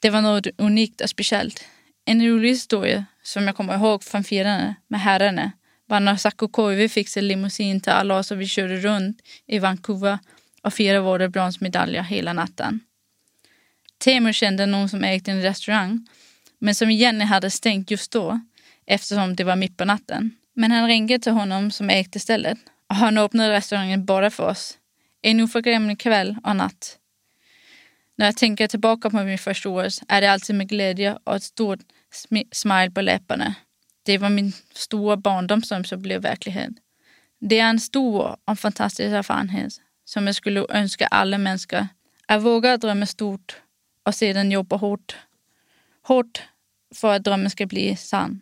Det 0.00 0.10
var 0.10 0.20
något 0.20 0.46
unikt 0.56 1.00
och 1.00 1.10
speciellt. 1.10 1.64
En 2.04 2.26
rolig 2.26 2.48
historia 2.48 3.04
som 3.22 3.46
jag 3.46 3.56
kommer 3.56 3.74
ihåg 3.74 4.04
från 4.04 4.24
firandet 4.24 4.76
med 4.88 5.00
herrarna 5.00 5.52
var 5.92 6.00
när 6.00 6.48
Koivu 6.48 6.88
fixade 6.88 7.26
limousin 7.26 7.80
till 7.80 7.92
alla 7.92 8.18
oss 8.18 8.30
och 8.30 8.40
vi 8.40 8.46
körde 8.46 8.76
runt 8.76 9.20
i 9.46 9.58
Vancouver 9.58 10.18
och 10.62 10.74
firade 10.74 11.00
våra 11.00 11.28
bronsmedaljer 11.28 12.02
hela 12.02 12.32
natten. 12.32 12.80
Teemu 13.98 14.32
kände 14.32 14.66
någon 14.66 14.88
som 14.88 15.04
ägde 15.04 15.32
en 15.32 15.42
restaurang 15.42 16.08
men 16.58 16.74
som 16.74 16.90
Jenny 16.90 17.24
hade 17.24 17.50
stängt 17.50 17.90
just 17.90 18.12
då 18.12 18.40
eftersom 18.86 19.36
det 19.36 19.44
var 19.44 19.56
mitt 19.56 19.76
på 19.76 19.84
natten. 19.84 20.30
Men 20.54 20.70
han 20.70 20.86
ringde 20.86 21.18
till 21.18 21.32
honom 21.32 21.70
som 21.70 21.90
ägde 21.90 22.20
stället 22.20 22.58
och 22.88 22.96
han 22.96 23.18
öppnade 23.18 23.52
restaurangen 23.52 24.04
bara 24.04 24.30
för 24.30 24.48
oss. 24.48 24.78
En 25.22 25.40
oförglömlig 25.40 26.00
kväll 26.00 26.36
och 26.44 26.56
natt. 26.56 26.98
När 28.16 28.26
jag 28.26 28.36
tänker 28.36 28.68
tillbaka 28.68 29.10
på 29.10 29.16
min 29.16 29.38
första 29.38 29.68
år 29.68 29.88
är 30.08 30.20
det 30.20 30.32
alltid 30.32 30.56
med 30.56 30.68
glädje 30.68 31.18
och 31.24 31.36
ett 31.36 31.42
stort 31.42 31.80
smile 32.52 32.90
på 32.90 33.00
läpparna. 33.00 33.54
Det 34.02 34.18
var 34.18 34.30
min 34.30 34.52
stora 34.72 35.16
barndom 35.16 35.62
som 35.62 35.84
blev 36.02 36.22
verklighet. 36.22 36.72
Det 37.38 37.58
är 37.58 37.70
en 37.70 37.80
stor 37.80 38.36
och 38.44 38.58
fantastisk 38.58 39.12
erfarenhet 39.12 39.72
som 40.04 40.26
jag 40.26 40.36
skulle 40.36 40.66
önska 40.68 41.06
alla 41.06 41.38
människor. 41.38 41.88
Att 42.26 42.42
våga 42.42 42.76
drömma 42.76 43.06
stort 43.06 43.62
och 44.02 44.14
sedan 44.14 44.50
jobba 44.50 44.76
hårt. 44.76 45.16
Hårt 46.02 46.42
för 46.94 47.16
att 47.16 47.24
drömmen 47.24 47.50
ska 47.50 47.66
bli 47.66 47.96
sann. 47.96 48.40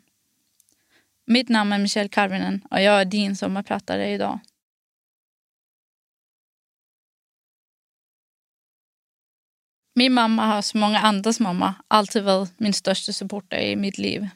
Mitt 1.26 1.49
namn 1.49 1.73
är 1.73 1.79
Michelle 1.79 2.09
Karvinen 2.09 2.67
och 2.71 2.83
jag 2.83 3.00
är 3.00 3.05
din 3.05 3.37
sommarpratare 3.37 4.11
idag. 4.11 4.38
Min 9.95 10.12
mamma 10.12 10.47
har 10.47 10.62
som 10.62 10.81
många 10.81 10.99
andras 10.99 11.40
mamma 11.40 11.75
alltid 11.88 12.23
varit 12.23 12.61
min 12.61 12.73
största 12.73 13.12
supporter 13.12 13.59
i 13.59 13.76
mitt 13.76 13.99
liv. 13.99 14.29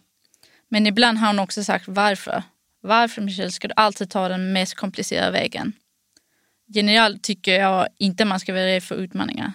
Men 0.74 0.86
ibland 0.86 1.18
har 1.18 1.26
hon 1.26 1.38
också 1.38 1.64
sagt 1.64 1.84
varför. 1.88 2.42
Varför 2.80 3.22
Michelle 3.22 3.50
ska 3.50 3.68
du 3.68 3.74
alltid 3.76 4.10
ta 4.10 4.28
den 4.28 4.52
mest 4.52 4.74
komplicerade 4.74 5.30
vägen? 5.30 5.72
Generellt 6.66 7.22
tycker 7.22 7.60
jag 7.60 7.88
inte 7.98 8.24
man 8.24 8.40
ska 8.40 8.52
vara 8.52 8.66
rädd 8.66 8.82
för 8.82 8.94
utmaningar. 8.94 9.52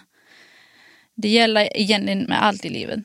Det 1.14 1.28
gäller 1.28 1.76
egentligen 1.76 2.22
med 2.22 2.42
allt 2.42 2.64
i 2.64 2.68
livet. 2.68 3.00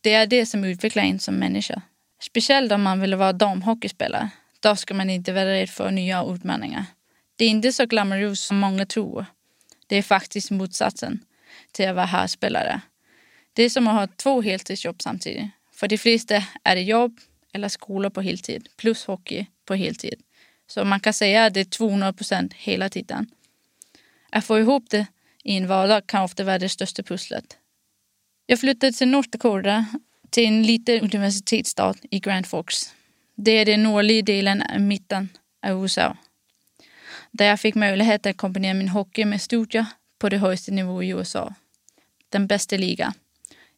Det 0.00 0.14
är 0.14 0.26
det 0.26 0.46
som 0.46 0.64
utvecklar 0.64 1.02
en 1.02 1.18
som 1.18 1.34
människa. 1.34 1.82
Speciellt 2.20 2.72
om 2.72 2.82
man 2.82 3.00
vill 3.00 3.14
vara 3.14 3.32
damhockeyspelare. 3.32 4.30
Då 4.60 4.76
ska 4.76 4.94
man 4.94 5.10
inte 5.10 5.32
vara 5.32 5.46
rädd 5.46 5.70
för 5.70 5.90
nya 5.90 6.24
utmaningar. 6.24 6.84
Det 7.36 7.44
är 7.44 7.48
inte 7.48 7.72
så 7.72 7.86
glamoröst 7.86 8.46
som 8.46 8.58
många 8.58 8.86
tror. 8.86 9.26
Det 9.86 9.96
är 9.96 10.02
faktiskt 10.02 10.50
motsatsen 10.50 11.20
till 11.72 11.88
att 11.88 11.94
vara 11.94 12.06
herrspelare. 12.06 12.80
Det 13.52 13.62
är 13.62 13.70
som 13.70 13.88
att 13.88 13.94
ha 13.94 14.06
två 14.16 14.42
heltidsjobb 14.42 15.02
samtidigt. 15.02 15.55
För 15.76 15.88
de 15.88 15.98
flesta 15.98 16.44
är 16.64 16.74
det 16.74 16.82
jobb 16.82 17.20
eller 17.52 17.68
skola 17.68 18.10
på 18.10 18.20
heltid 18.20 18.68
plus 18.76 19.04
hockey 19.04 19.46
på 19.64 19.74
heltid. 19.74 20.22
Så 20.66 20.84
man 20.84 21.00
kan 21.00 21.12
säga 21.12 21.44
att 21.44 21.54
det 21.54 21.60
är 21.60 21.64
200 21.64 22.12
procent 22.12 22.52
hela 22.52 22.88
tiden. 22.88 23.30
Att 24.30 24.44
få 24.44 24.58
ihop 24.58 24.90
det 24.90 25.06
i 25.44 25.56
en 25.56 25.66
vardag 25.66 26.06
kan 26.06 26.22
ofta 26.22 26.44
vara 26.44 26.58
det 26.58 26.68
största 26.68 27.02
pusslet. 27.02 27.56
Jag 28.46 28.60
flyttade 28.60 28.92
till 28.92 29.08
Nordkorea, 29.08 29.86
till 30.30 30.46
en 30.46 30.62
liten 30.62 31.00
universitetsstad 31.00 31.94
i 32.10 32.20
Grand 32.20 32.46
Forks. 32.46 32.94
Det 33.34 33.50
är 33.50 33.64
den 33.64 33.82
nordliga 33.82 34.22
delen 34.22 34.62
av 34.62 34.80
mitten 34.80 35.28
av 35.66 35.82
USA. 35.82 36.16
Där 37.30 37.46
jag 37.46 37.60
fick 37.60 37.74
möjlighet 37.74 38.26
att 38.26 38.36
kombinera 38.36 38.74
min 38.74 38.88
hockey 38.88 39.24
med 39.24 39.42
studier 39.42 39.86
på 40.18 40.28
det 40.28 40.38
högsta 40.38 40.72
nivå 40.72 41.02
i 41.02 41.08
USA. 41.08 41.54
Den 42.28 42.46
bästa 42.46 42.76
ligan. 42.76 43.12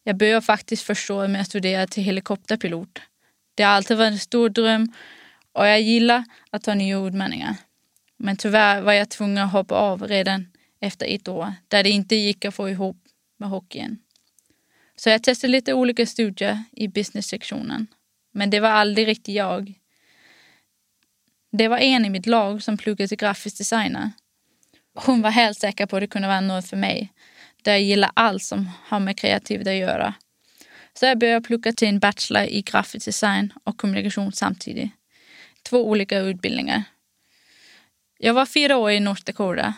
Jag 0.09 0.17
började 0.17 0.41
faktiskt 0.41 0.83
förstå 0.83 1.27
med 1.27 1.41
att 1.41 1.47
studera 1.47 1.87
till 1.87 2.03
helikopterpilot. 2.03 2.99
Det 3.55 3.63
har 3.63 3.71
alltid 3.71 3.97
varit 3.97 4.11
en 4.11 4.19
stor 4.19 4.49
dröm 4.49 4.93
och 5.53 5.67
jag 5.67 5.81
gillar 5.81 6.23
att 6.49 6.63
ta 6.63 6.73
nya 6.73 6.99
utmaningar. 6.99 7.55
Men 8.17 8.37
tyvärr 8.37 8.81
var 8.81 8.93
jag 8.93 9.09
tvungen 9.09 9.37
att 9.37 9.51
hoppa 9.51 9.75
av 9.75 10.07
redan 10.07 10.47
efter 10.81 11.05
ett 11.05 11.27
år 11.27 11.53
där 11.67 11.83
det 11.83 11.89
inte 11.89 12.15
gick 12.15 12.45
att 12.45 12.55
få 12.55 12.69
ihop 12.69 12.97
med 13.37 13.49
hockeyn. 13.49 13.97
Så 14.95 15.09
jag 15.09 15.23
testade 15.23 15.51
lite 15.51 15.73
olika 15.73 16.05
studier 16.05 16.63
i 16.71 16.87
business-sektionen. 16.87 17.87
Men 18.31 18.49
det 18.49 18.59
var 18.59 18.69
aldrig 18.69 19.07
riktigt 19.07 19.35
jag. 19.35 19.73
Det 21.51 21.67
var 21.67 21.77
en 21.77 22.05
i 22.05 22.09
mitt 22.09 22.25
lag 22.25 22.63
som 22.63 22.77
pluggade 22.77 23.07
till 23.07 23.17
grafisk 23.17 23.57
designer. 23.57 24.11
Hon 24.95 25.21
var 25.21 25.29
helt 25.31 25.59
säker 25.59 25.85
på 25.85 25.95
att 25.95 26.01
det 26.01 26.07
kunde 26.07 26.27
vara 26.27 26.41
något 26.41 26.67
för 26.67 26.77
mig. 26.77 27.13
Där 27.61 27.71
jag 27.71 27.81
gillar 27.81 28.11
allt 28.13 28.43
som 28.43 28.69
har 28.85 28.99
med 28.99 29.17
kreativitet 29.17 29.67
att 29.67 29.75
göra. 29.75 30.13
Så 30.93 31.05
jag 31.05 31.19
började 31.19 31.47
plugga 31.47 31.73
till 31.73 31.87
en 31.87 31.99
bachelor 31.99 32.43
i 32.43 32.61
grafisk 32.61 33.05
design 33.05 33.53
och 33.63 33.77
kommunikation 33.77 34.31
samtidigt. 34.31 34.91
Två 35.63 35.89
olika 35.89 36.19
utbildningar. 36.19 36.83
Jag 38.17 38.33
var 38.33 38.45
fyra 38.45 38.77
år 38.77 38.91
i 38.91 38.99
North 38.99 39.23
Dakota. 39.23 39.73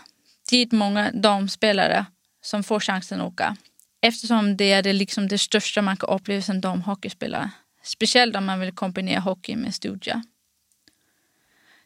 Dit 0.50 0.71
många 0.71 1.11
damspelare 1.11 2.05
som 2.41 2.63
får 2.63 2.79
chansen 2.79 3.21
att 3.21 3.33
åka. 3.33 3.57
Eftersom 4.01 4.57
det 4.57 4.71
är 4.71 4.83
det, 4.83 4.93
liksom 4.93 5.27
det 5.27 5.38
största 5.38 5.81
man 5.81 5.97
kan 5.97 6.09
uppleva 6.09 6.41
som 6.41 6.61
damhockeyspelare. 6.61 7.51
Speciellt 7.83 8.35
om 8.35 8.45
man 8.45 8.59
vill 8.59 8.71
kombinera 8.71 9.19
hockey 9.19 9.55
med 9.55 9.75
studier. 9.75 10.21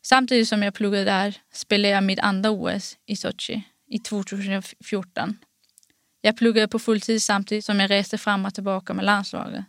Samtidigt 0.01 0.47
som 0.47 0.63
jag 0.63 0.73
pluggade 0.73 1.03
där 1.03 1.35
spelade 1.53 1.93
jag 1.93 2.03
mitt 2.03 2.19
andra 2.19 2.51
OS 2.51 2.97
i 3.05 3.15
Sochi 3.15 3.63
i 3.87 3.99
2014. 3.99 5.37
Jag 6.25 6.37
pluggade 6.37 6.67
på 6.67 6.79
fulltid 6.79 7.23
samtidigt 7.23 7.65
som 7.65 7.79
jag 7.79 7.89
reste 7.89 8.17
fram 8.17 8.45
och 8.45 8.53
tillbaka 8.53 8.93
med 8.93 9.05
landslaget. 9.05 9.65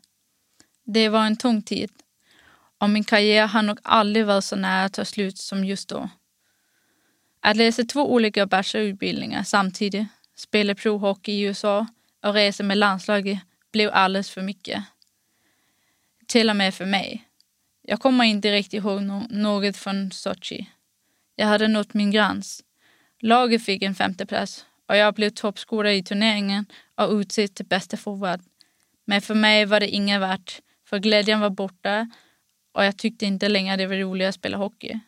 Det 0.84 1.08
var 1.08 1.26
en 1.26 1.36
tung 1.36 1.62
tid 1.62 1.90
och 2.78 2.90
min 2.90 3.04
karriär 3.04 3.46
har 3.46 3.62
nog 3.62 3.78
aldrig 3.82 4.26
varit 4.26 4.44
så 4.44 4.56
nära 4.56 4.84
att 4.84 4.92
ta 4.92 5.04
slut 5.04 5.38
som 5.38 5.64
just 5.64 5.88
då. 5.88 6.10
Att 7.40 7.56
läsa 7.56 7.84
två 7.84 8.12
olika 8.12 8.46
bachelorutbildningar 8.46 9.42
samtidigt, 9.42 10.06
spela 10.36 10.74
provhockey 10.74 11.32
i 11.32 11.40
USA 11.40 11.86
och 12.22 12.34
resa 12.34 12.62
med 12.62 12.78
landslaget 12.78 13.38
blev 13.72 13.90
alldeles 13.92 14.30
för 14.30 14.42
mycket. 14.42 14.84
Till 16.26 16.50
och 16.50 16.56
med 16.56 16.74
för 16.74 16.86
mig. 16.86 17.28
Jag 17.82 18.00
kommer 18.00 18.24
inte 18.24 18.52
riktigt 18.52 18.84
ihåg 18.84 19.02
no 19.02 19.26
något 19.30 19.76
från 19.76 20.12
Sochi. 20.12 20.70
Jag 21.34 21.46
hade 21.46 21.68
nått 21.68 21.94
min 21.94 22.10
gräns. 22.10 22.62
Laget 23.20 23.64
fick 23.64 23.82
en 23.82 23.94
femteplats 23.94 24.64
och 24.88 24.96
jag 24.96 25.14
blev 25.14 25.30
toppskola 25.30 25.92
i 25.92 26.02
turneringen 26.02 26.66
och 26.94 27.10
utsedd 27.10 27.54
till 27.54 27.66
bästa 27.66 27.96
forward. 27.96 28.40
Men 29.04 29.22
för 29.22 29.34
mig 29.34 29.64
var 29.64 29.80
det 29.80 29.88
inget 29.88 30.20
värt, 30.20 30.60
för 30.84 30.98
glädjen 30.98 31.40
var 31.40 31.50
borta 31.50 32.10
och 32.72 32.84
jag 32.84 32.96
tyckte 32.96 33.26
inte 33.26 33.48
längre 33.48 33.76
det 33.76 33.86
var 33.86 33.96
roligt 33.96 34.28
att 34.28 34.34
spela 34.34 34.56
hockey. 34.56 35.00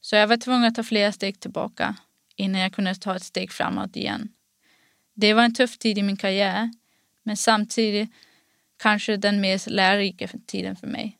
Så 0.00 0.16
jag 0.16 0.26
var 0.26 0.36
tvungen 0.36 0.64
att 0.64 0.74
ta 0.74 0.82
flera 0.82 1.12
steg 1.12 1.40
tillbaka 1.40 1.96
innan 2.36 2.60
jag 2.60 2.72
kunde 2.72 2.94
ta 2.94 3.16
ett 3.16 3.22
steg 3.22 3.52
framåt 3.52 3.96
igen. 3.96 4.28
Det 5.14 5.34
var 5.34 5.42
en 5.42 5.54
tuff 5.54 5.78
tid 5.78 5.98
i 5.98 6.02
min 6.02 6.16
karriär, 6.16 6.70
men 7.22 7.36
samtidigt 7.36 8.10
kanske 8.76 9.16
den 9.16 9.40
mest 9.40 9.70
lärorika 9.70 10.28
tiden 10.46 10.76
för 10.76 10.86
mig. 10.86 11.18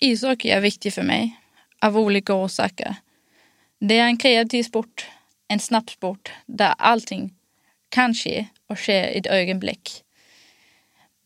Ishockey 0.00 0.48
är 0.48 0.60
viktigt 0.60 0.94
för 0.94 1.02
mig 1.02 1.40
av 1.80 1.98
olika 1.98 2.34
orsaker. 2.34 2.96
Det 3.80 3.98
är 3.98 4.04
en 4.04 4.16
kreativ 4.16 4.62
sport, 4.62 5.06
en 5.48 5.60
snabb 5.60 5.90
sport 5.90 6.32
där 6.46 6.74
allting 6.78 7.34
kan 7.88 8.14
ske 8.14 8.46
och 8.66 8.78
sker 8.78 9.08
i 9.08 9.18
ett 9.18 9.26
ögonblick. 9.26 10.04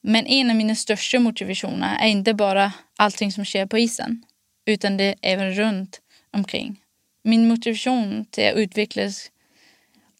Men 0.01 0.27
en 0.27 0.51
av 0.51 0.57
mina 0.57 0.75
största 0.75 1.19
motivationer 1.19 1.99
är 2.01 2.09
inte 2.09 2.35
bara 2.35 2.73
allting 2.97 3.33
som 3.33 3.45
sker 3.45 3.67
på 3.67 3.79
isen, 3.79 4.25
utan 4.65 4.97
det 4.97 5.05
är 5.05 5.15
även 5.23 5.55
runt 5.55 6.01
omkring. 6.31 6.81
Min 7.23 7.49
motivation 7.49 8.25
till 8.25 8.49
att 8.49 8.55
utvecklas 8.55 9.31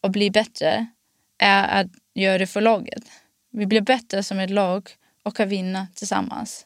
och 0.01 0.11
bli 0.11 0.31
bättre 0.31 0.87
är 1.37 1.81
att 1.81 1.87
göra 2.13 2.37
det 2.37 2.47
för 2.47 2.61
laget. 2.61 3.03
Vi 3.51 3.65
blir 3.65 3.81
bättre 3.81 4.23
som 4.23 4.39
ett 4.39 4.49
lag 4.49 4.89
och 5.23 5.35
kan 5.35 5.49
vinna 5.49 5.87
tillsammans. 5.95 6.65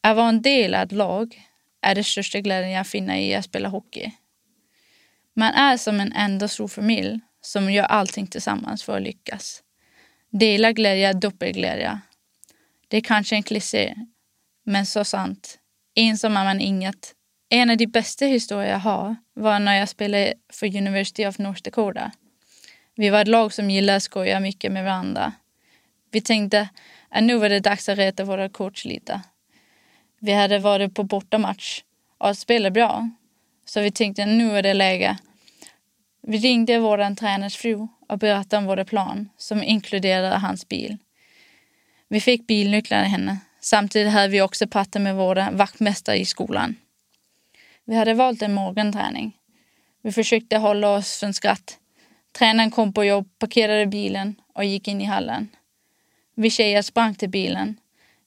Att 0.00 0.16
vara 0.16 0.28
en 0.28 0.42
del 0.42 0.74
av 0.74 0.82
ett 0.82 0.92
lag 0.92 1.42
är 1.80 1.94
det 1.94 2.04
största 2.04 2.40
glädjen 2.40 2.70
jag 2.70 2.86
finner 2.86 3.16
i 3.16 3.34
att 3.34 3.44
spela 3.44 3.68
hockey. 3.68 4.12
Man 5.34 5.52
är 5.52 5.76
som 5.76 6.00
en 6.00 6.12
enda 6.12 6.48
stor 6.48 6.68
familj 6.68 7.20
som 7.40 7.72
gör 7.72 7.84
allting 7.84 8.26
tillsammans 8.26 8.82
för 8.82 8.96
att 8.96 9.02
lyckas. 9.02 9.62
Dela 10.30 10.72
glädje 10.72 11.08
är 11.08 11.14
dubbelglädje. 11.14 12.00
Det 12.88 12.96
är 12.96 13.00
kanske 13.00 13.36
en 13.36 13.42
kliché, 13.42 13.94
men 14.64 14.86
så 14.86 15.04
sant. 15.04 15.58
Ensam 15.94 16.36
är 16.36 16.44
man 16.44 16.60
inget. 16.60 17.14
En 17.48 17.70
av 17.70 17.76
de 17.76 17.86
bästa 17.86 18.26
historier 18.26 18.70
jag 18.70 18.78
har 18.78 19.16
var 19.34 19.58
när 19.58 19.74
jag 19.74 19.88
spelade 19.88 20.34
för 20.52 20.76
University 20.76 21.26
of 21.26 21.38
North 21.38 21.62
Dakota. 21.62 22.12
Vi 22.94 23.10
var 23.10 23.20
ett 23.22 23.28
lag 23.28 23.52
som 23.52 23.70
gillade 23.70 23.96
att 23.96 24.02
skoja 24.02 24.40
mycket 24.40 24.72
med 24.72 24.84
varandra. 24.84 25.32
Vi 26.10 26.20
tänkte 26.20 26.68
att 27.08 27.22
nu 27.22 27.38
var 27.38 27.48
det 27.48 27.60
dags 27.60 27.88
att 27.88 27.98
reta 27.98 28.24
våra 28.24 28.48
coach 28.48 28.84
lite. 28.84 29.20
Vi 30.20 30.32
hade 30.32 30.58
varit 30.58 30.94
på 30.94 31.02
bortamatch 31.02 31.82
och 32.18 32.38
spelat 32.38 32.72
bra. 32.72 33.10
Så 33.64 33.80
vi 33.80 33.90
tänkte 33.90 34.22
att 34.22 34.28
nu 34.28 34.58
är 34.58 34.62
det 34.62 34.74
läge. 34.74 35.18
Vi 36.22 36.38
ringde 36.38 36.78
vår 36.78 37.14
tränars 37.14 37.56
fru 37.56 37.88
och 38.08 38.18
berättade 38.18 38.56
om 38.56 38.64
vår 38.64 38.84
plan 38.84 39.28
som 39.36 39.62
inkluderade 39.62 40.36
hans 40.36 40.68
bil. 40.68 40.96
Vi 42.08 42.20
fick 42.20 42.46
bilnycklarna 42.46 43.02
av 43.02 43.08
henne. 43.08 43.38
Samtidigt 43.60 44.12
hade 44.12 44.28
vi 44.28 44.42
också 44.42 44.66
pratat 44.66 45.02
med 45.02 45.16
våra 45.16 45.50
vaktmästare 45.50 46.16
i 46.16 46.24
skolan. 46.24 46.76
Vi 47.84 47.94
hade 47.94 48.14
valt 48.14 48.42
en 48.42 48.54
morgonträning. 48.54 49.36
Vi 50.02 50.12
försökte 50.12 50.56
hålla 50.56 50.88
oss 50.88 51.20
från 51.20 51.34
skratt. 51.34 51.78
Tränaren 52.38 52.70
kom 52.70 52.92
på 52.92 53.04
jobb, 53.04 53.28
parkerade 53.38 53.86
bilen 53.86 54.34
och 54.54 54.64
gick 54.64 54.88
in 54.88 55.00
i 55.00 55.04
hallen. 55.04 55.48
Vi 56.34 56.50
tjejer 56.50 56.82
sprang 56.82 57.14
till 57.14 57.30
bilen. 57.30 57.76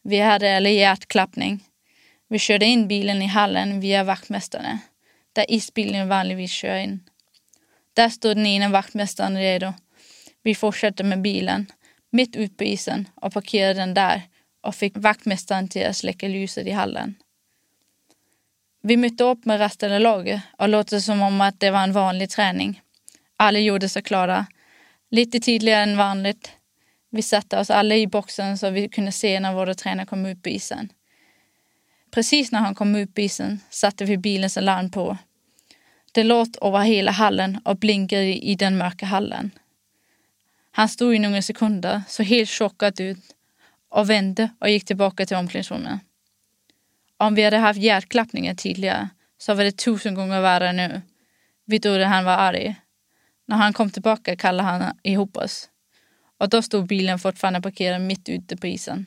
Vi 0.04 0.20
hade 0.20 0.70
hjärtklappning. 0.70 1.64
Vi 2.28 2.40
körde 2.40 2.66
in 2.66 2.88
bilen 2.88 3.22
i 3.22 3.26
hallen 3.26 3.80
via 3.80 4.04
vaktmästaren, 4.04 4.78
där 5.38 5.52
isbilen 5.52 6.08
vanligtvis 6.08 6.52
kör 6.52 6.76
in. 6.76 7.00
Där 7.94 8.10
stod 8.10 8.38
den 8.38 8.46
ena 8.46 8.70
vaktmästaren 8.70 9.38
redo. 9.38 9.74
Vi 10.44 10.56
fortsatte 10.56 11.04
med 11.04 11.22
bilen, 11.22 11.66
mitt 12.10 12.36
ut 12.36 12.58
på 12.58 12.64
isen 12.64 13.08
och 13.16 13.34
parkerade 13.34 13.80
den 13.80 13.94
där 13.94 14.22
och 14.62 14.76
fick 14.76 14.98
vaktmästaren 14.98 15.68
till 15.68 15.88
att 15.88 15.96
släcka 15.96 16.28
ljuset 16.28 16.68
i 16.68 16.72
hallen. 16.72 17.16
Vi 18.84 18.98
mötte 18.98 19.24
upp 19.24 19.46
med 19.46 19.60
resten 19.60 19.92
av 19.92 20.00
laget 20.00 20.42
och 20.58 20.70
låter 20.70 21.00
som 21.00 21.22
om 21.22 21.42
att 21.42 21.60
det 21.60 21.72
var 21.72 21.84
en 21.84 21.94
vanlig 21.94 22.30
träning. 22.30 22.82
Alla 23.38 23.60
gjorde 23.60 23.90
sig 23.90 24.02
klara. 24.02 24.46
Lite 25.12 25.40
tidigare 25.40 25.84
än 25.84 25.98
vanligt. 25.98 26.52
Vi 27.10 27.22
satte 27.22 27.60
oss 27.60 27.70
alla 27.70 27.96
i 27.96 28.08
boxen 28.08 28.58
så 28.58 28.70
vi 28.70 28.90
kunde 28.90 29.12
se 29.12 29.40
när 29.40 29.54
våra 29.54 29.74
tränare 29.74 30.06
kom 30.06 30.26
ut 30.26 30.44
på 30.44 30.50
isen. 30.50 30.90
Precis 32.12 32.52
när 32.52 32.60
han 32.60 32.76
kom 32.76 32.96
ut 32.96 33.16
på 33.16 33.22
isen 33.22 33.60
satte 33.70 34.06
vi 34.06 34.18
bilens 34.18 34.58
alarm 34.58 34.92
på. 34.92 35.18
Det 36.18 36.24
låt 36.24 36.56
över 36.56 36.80
hela 36.80 37.12
hallen 37.12 37.60
och 37.66 37.78
blinkade 37.78 38.46
i 38.46 38.56
den 38.56 38.78
mörka 38.78 39.06
hallen. 39.06 39.52
Han 40.72 40.90
stod 40.90 41.16
i 41.16 41.20
några 41.20 41.42
sekunder, 41.42 42.02
så 42.08 42.24
helt 42.24 42.50
chockad 42.50 43.00
ut 43.00 43.36
och 43.90 44.10
vände 44.10 44.50
och 44.60 44.70
gick 44.70 44.86
tillbaka 44.86 45.26
till 45.26 45.38
omklädningsrummet. 45.38 46.00
Om 47.18 47.36
vi 47.36 47.44
hade 47.44 47.58
haft 47.58 47.80
hjärtklappningar 47.80 48.54
tidigare 48.54 49.10
så 49.38 49.54
var 49.54 49.64
det 49.64 49.78
tusen 49.78 50.16
gånger 50.16 50.42
värre 50.42 50.74
nu. 50.74 51.02
Vi 51.66 51.80
trodde 51.80 52.06
han 52.06 52.26
var 52.26 52.38
arg. 52.38 52.76
När 53.46 53.58
han 53.58 53.74
kom 53.74 53.90
tillbaka 53.90 54.36
kallade 54.36 54.70
han 54.70 54.98
ihop 55.04 55.38
oss. 55.38 55.70
Och 56.38 56.50
då 56.50 56.62
stod 56.62 56.88
bilen 56.88 57.20
fortfarande 57.20 57.62
parkerad 57.62 58.02
mitt 58.02 58.30
ute 58.30 58.58
på 58.58 58.68
isen. 58.68 59.06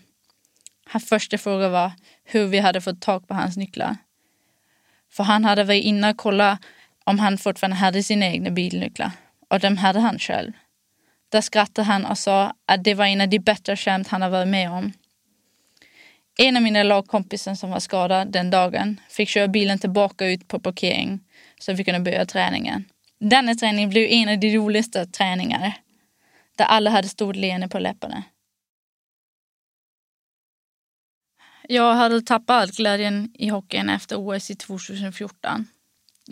Hans 0.87 1.09
första 1.09 1.39
fråga 1.39 1.69
var 1.69 1.93
hur 2.25 2.47
vi 2.47 2.59
hade 2.59 2.81
fått 2.81 3.01
tag 3.01 3.29
på 3.29 3.35
hans 3.35 3.57
nycklar. 3.57 3.97
För 5.13 5.25
han 5.25 5.45
hade 5.45 5.65
varit 5.65 5.85
inne 5.85 6.11
och 6.11 6.17
kollat 6.17 6.61
om 7.05 7.19
han 7.19 7.39
fortfarande 7.39 7.77
hade 7.77 8.03
sina 8.03 8.27
egna 8.27 8.51
bilnycklar. 8.51 9.11
Och 9.49 9.61
de 9.61 9.77
hade 9.77 10.01
han 10.01 10.19
själv. 10.19 10.53
Där 11.29 11.41
skrattade 11.41 11.87
han 11.87 12.07
och 12.07 12.19
sa 12.19 12.55
att 12.67 12.85
det 12.85 12.95
var 12.95 13.07
en 13.07 13.21
av 13.21 13.29
de 13.29 13.39
bättre 13.39 13.77
skämt 13.77 14.09
han 14.09 14.23
har 14.23 14.31
varit 14.31 14.49
med 14.49 14.71
om. 14.71 14.93
En 16.39 16.57
av 16.57 16.63
mina 16.63 16.83
lagkompisar 16.83 17.55
som 17.55 17.71
var 17.71 17.81
skadad 17.81 18.33
den 18.33 18.51
dagen 18.51 19.01
fick 19.09 19.29
köra 19.29 19.49
bilen 19.49 19.79
tillbaka 19.79 20.27
ut 20.27 20.49
på 20.49 20.61
parkering 20.61 21.21
så 21.61 21.73
vi 21.73 21.85
kunde 21.85 22.01
börja 22.01 22.27
träningen. 22.27 22.85
Denna 23.21 23.55
träning 23.55 23.91
blev 23.91 24.07
en 24.11 24.29
av 24.29 24.39
de 24.39 24.57
roligaste 24.57 25.07
träningarna 25.07 25.73
där 26.57 26.65
alla 26.65 26.91
hade 26.91 27.09
stort 27.09 27.37
leende 27.37 27.69
på 27.69 27.79
läpparna. 27.79 28.23
Jag 31.69 31.95
hade 31.95 32.23
tappat 32.23 32.71
glädjen 32.71 33.31
i 33.35 33.49
hockeyn 33.49 33.89
efter 33.89 34.17
OS 34.17 34.51
i 34.51 34.55
2014. 34.55 35.67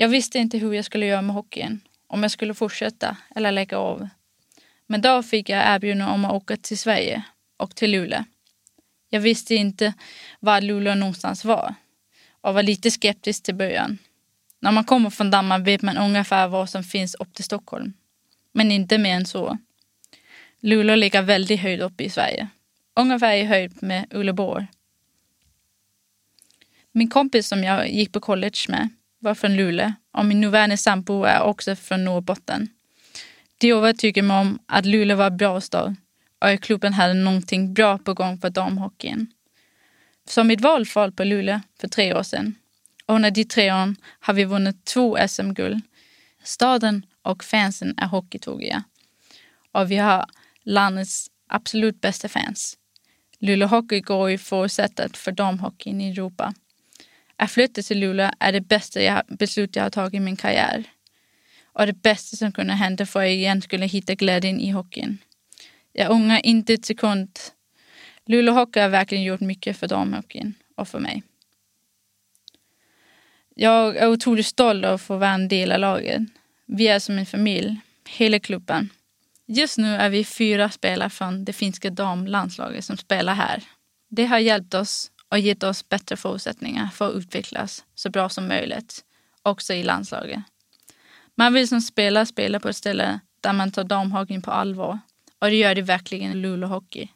Jag 0.00 0.08
visste 0.08 0.38
inte 0.38 0.58
hur 0.58 0.72
jag 0.72 0.84
skulle 0.84 1.06
göra 1.06 1.22
med 1.22 1.34
hockeyn, 1.34 1.80
om 2.06 2.22
jag 2.22 2.30
skulle 2.30 2.54
fortsätta 2.54 3.16
eller 3.34 3.52
lägga 3.52 3.78
av. 3.78 4.08
Men 4.86 5.00
då 5.00 5.22
fick 5.22 5.48
jag 5.48 5.64
erbjudande 5.66 6.12
om 6.12 6.24
att 6.24 6.32
åka 6.32 6.56
till 6.56 6.78
Sverige 6.78 7.22
och 7.56 7.76
till 7.76 7.90
Luleå. 7.90 8.24
Jag 9.08 9.20
visste 9.20 9.54
inte 9.54 9.94
var 10.40 10.60
Luleå 10.60 10.94
någonstans 10.94 11.44
var 11.44 11.74
och 12.40 12.54
var 12.54 12.62
lite 12.62 12.90
skeptisk 12.90 13.42
till 13.42 13.54
början. 13.54 13.98
När 14.60 14.72
man 14.72 14.84
kommer 14.84 15.10
från 15.10 15.30
Danmark 15.30 15.66
vet 15.66 15.82
man 15.82 15.96
ungefär 15.96 16.48
vad 16.48 16.70
som 16.70 16.84
finns 16.84 17.14
upp 17.14 17.34
till 17.34 17.44
Stockholm. 17.44 17.92
Men 18.52 18.70
inte 18.70 18.98
mer 18.98 19.14
än 19.14 19.26
så. 19.26 19.58
Luleå 20.60 20.96
ligger 20.96 21.22
väldigt 21.22 21.60
högt 21.60 21.82
upp 21.82 22.00
i 22.00 22.10
Sverige. 22.10 22.48
Ungefär 22.94 23.36
i 23.36 23.44
höjd 23.44 23.82
med 23.82 24.06
Uleåborg. 24.10 24.66
Min 26.92 27.10
kompis 27.10 27.48
som 27.48 27.64
jag 27.64 27.90
gick 27.90 28.12
på 28.12 28.20
college 28.20 28.58
med 28.68 28.88
var 29.18 29.34
från 29.34 29.56
Luleå 29.56 29.92
och 30.12 30.24
min 30.24 30.40
nuvarande 30.40 30.76
sambo 30.76 31.24
är 31.24 31.42
också 31.42 31.76
från 31.76 32.04
Norrbotten. 32.04 32.68
De 33.58 33.72
övertygade 33.72 34.28
mig 34.28 34.40
om 34.40 34.58
att 34.66 34.86
Luleå 34.86 35.16
var 35.16 35.26
en 35.26 35.36
bra 35.36 35.60
stad 35.60 35.96
och 36.40 36.48
att 36.48 36.60
klubben 36.60 36.92
hade 36.92 37.14
någonting 37.14 37.74
bra 37.74 37.98
på 37.98 38.14
gång 38.14 38.38
för 38.38 38.50
damhockeyn. 38.50 39.26
Så 40.28 40.44
mitt 40.44 40.60
val 40.60 40.86
föll 40.86 41.12
på 41.12 41.24
Luleå 41.24 41.60
för 41.80 41.88
tre 41.88 42.14
år 42.14 42.22
sedan. 42.22 42.54
Och 43.06 43.14
under 43.14 43.30
de 43.30 43.44
tre 43.44 43.72
åren 43.72 43.96
har 44.20 44.34
vi 44.34 44.44
vunnit 44.44 44.84
två 44.84 45.18
SM-guld. 45.28 45.80
Staden 46.42 47.06
och 47.22 47.44
fansen 47.44 47.94
är 47.98 48.06
hockeytokiga. 48.06 48.84
Och 49.72 49.90
vi 49.90 49.96
har 49.96 50.26
landets 50.62 51.30
absolut 51.48 52.00
bästa 52.00 52.28
fans. 52.28 52.76
Luleå 53.38 53.68
Hockey 53.68 54.00
går 54.00 54.30
i 54.30 54.38
förutsättet 54.38 55.16
för 55.16 55.32
damhockeyn 55.32 56.00
i 56.00 56.10
Europa. 56.10 56.54
Att 57.38 57.50
flytta 57.50 57.82
till 57.82 58.00
Luleå 58.00 58.30
är 58.40 58.52
det 58.52 58.60
bästa 58.60 59.02
jag, 59.02 59.22
beslut 59.28 59.76
jag 59.76 59.82
har 59.82 59.90
tagit 59.90 60.14
i 60.14 60.20
min 60.20 60.36
karriär. 60.36 60.84
Och 61.64 61.86
det 61.86 61.92
bästa 61.92 62.36
som 62.36 62.52
kunde 62.52 62.72
hända 62.72 63.06
för 63.06 63.20
att 63.20 63.26
jag 63.26 63.34
igen 63.34 63.62
skulle 63.62 63.86
hitta 63.86 64.14
glädjen 64.14 64.60
i 64.60 64.70
hockeyn. 64.70 65.18
Jag 65.92 66.10
ångrar 66.10 66.46
inte 66.46 66.74
ett 66.74 66.84
sekund. 66.84 67.38
Luleå 68.26 68.54
Hockey 68.54 68.80
har 68.80 68.88
verkligen 68.88 69.24
gjort 69.24 69.40
mycket 69.40 69.76
för 69.76 69.88
damhockeyn 69.88 70.54
och 70.76 70.88
för 70.88 70.98
mig. 70.98 71.22
Jag 73.54 73.96
är 73.96 74.08
otroligt 74.08 74.46
stolt 74.46 74.84
över 74.84 74.94
att 74.94 75.02
få 75.02 75.16
vara 75.16 75.30
en 75.30 75.48
del 75.48 75.72
av 75.72 75.78
laget. 75.78 76.22
Vi 76.66 76.88
är 76.88 76.98
som 76.98 77.18
en 77.18 77.26
familj, 77.26 77.80
hela 78.08 78.38
klubben. 78.38 78.90
Just 79.46 79.78
nu 79.78 79.94
är 79.94 80.10
vi 80.10 80.24
fyra 80.24 80.70
spelare 80.70 81.10
från 81.10 81.44
det 81.44 81.52
finska 81.52 81.90
damlandslaget 81.90 82.84
som 82.84 82.96
spelar 82.96 83.34
här. 83.34 83.62
Det 84.08 84.26
har 84.26 84.38
hjälpt 84.38 84.74
oss 84.74 85.10
och 85.28 85.38
gett 85.38 85.62
oss 85.62 85.88
bättre 85.88 86.16
förutsättningar 86.16 86.86
för 86.86 87.08
att 87.08 87.14
utvecklas 87.14 87.84
så 87.94 88.10
bra 88.10 88.28
som 88.28 88.48
möjligt, 88.48 89.04
också 89.42 89.74
i 89.74 89.82
landslaget. 89.82 90.40
Man 91.34 91.52
vill 91.52 91.68
som 91.68 91.80
spelare 91.80 92.26
spela 92.26 92.60
på 92.60 92.68
ett 92.68 92.76
ställe 92.76 93.20
där 93.40 93.52
man 93.52 93.72
tar 93.72 93.84
damhockeyn 93.84 94.42
på 94.42 94.50
allvar 94.50 94.98
och 95.38 95.46
det 95.46 95.56
gör 95.56 95.74
det 95.74 95.82
verkligen 95.82 96.32
i 96.32 96.34
Luleå 96.34 96.68
Hockey. 96.68 97.08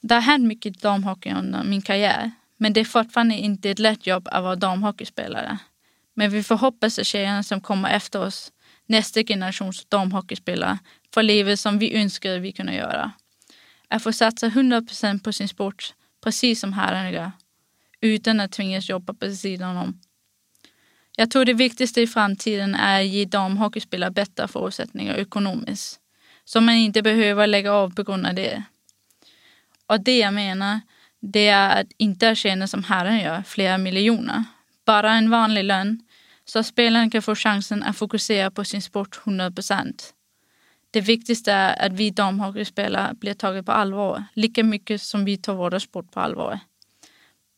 Det 0.00 0.14
har 0.14 0.22
hänt 0.22 0.46
mycket 0.46 0.80
damhockey 0.80 1.32
under 1.32 1.64
min 1.64 1.82
karriär 1.82 2.30
men 2.56 2.72
det 2.72 2.80
är 2.80 2.84
fortfarande 2.84 3.34
inte 3.34 3.70
ett 3.70 3.78
lätt 3.78 4.06
jobb 4.06 4.28
att 4.30 4.42
vara 4.42 4.56
damhockeyspelare. 4.56 5.58
Men 6.14 6.30
vi 6.30 6.42
får 6.42 6.56
hoppas 6.56 6.98
att 6.98 7.06
tjejerna 7.06 7.42
som 7.42 7.60
kommer 7.60 7.90
efter 7.90 8.20
oss, 8.20 8.52
nästa 8.86 9.22
generations 9.22 9.84
damhockeyspelare, 9.88 10.78
får 11.14 11.22
livet 11.22 11.60
som 11.60 11.78
vi 11.78 11.96
önskar 11.96 12.38
vi 12.38 12.52
kunde 12.52 12.74
göra. 12.74 13.12
Att 13.88 14.02
få 14.02 14.12
satsa 14.12 14.48
100% 14.48 15.22
på 15.24 15.32
sin 15.32 15.48
sport, 15.48 15.94
precis 16.24 16.60
som 16.60 16.72
herrarna 16.72 17.10
gör, 17.10 17.32
utan 18.00 18.40
att 18.40 18.52
tvingas 18.52 18.88
jobba 18.88 19.14
på 19.14 19.30
sidan 19.30 19.76
om 19.76 20.00
Jag 21.16 21.30
tror 21.30 21.44
det 21.44 21.52
viktigaste 21.52 22.00
i 22.00 22.06
framtiden 22.06 22.74
är 22.74 23.00
att 23.00 23.06
ge 23.06 23.24
damhockeyspelare 23.24 24.10
bättre 24.10 24.48
förutsättningar 24.48 25.14
ekonomiskt. 25.14 26.00
Så 26.44 26.60
man 26.60 26.74
inte 26.74 27.02
behöver 27.02 27.46
lägga 27.46 27.72
av 27.72 27.94
på 27.94 28.02
grund 28.02 28.26
av 28.26 28.34
det. 28.34 28.62
Och 29.86 30.00
det 30.00 30.18
jag 30.18 30.34
menar, 30.34 30.80
det 31.20 31.48
är 31.48 31.80
att 31.80 31.86
inte 31.96 32.34
tjäna 32.34 32.66
som 32.66 32.84
herren 32.84 33.20
gör, 33.20 33.42
flera 33.42 33.78
miljoner. 33.78 34.44
Bara 34.84 35.12
en 35.12 35.30
vanlig 35.30 35.64
lön, 35.64 36.02
så 36.44 36.58
att 36.58 36.66
spelaren 36.66 37.10
kan 37.10 37.22
få 37.22 37.34
chansen 37.34 37.82
att 37.82 37.96
fokusera 37.96 38.50
på 38.50 38.64
sin 38.64 38.82
sport 38.82 39.20
100 39.26 39.50
procent. 39.50 40.14
Det 40.94 41.00
viktigaste 41.00 41.52
är 41.52 41.86
att 41.86 41.92
vi 41.92 42.10
damhockeyspelare 42.10 43.14
blir 43.14 43.34
tagna 43.34 43.62
på 43.62 43.72
allvar, 43.72 44.24
lika 44.34 44.64
mycket 44.64 45.02
som 45.02 45.24
vi 45.24 45.36
tar 45.36 45.54
vår 45.54 45.78
sport 45.78 46.10
på 46.10 46.20
allvar. 46.20 46.60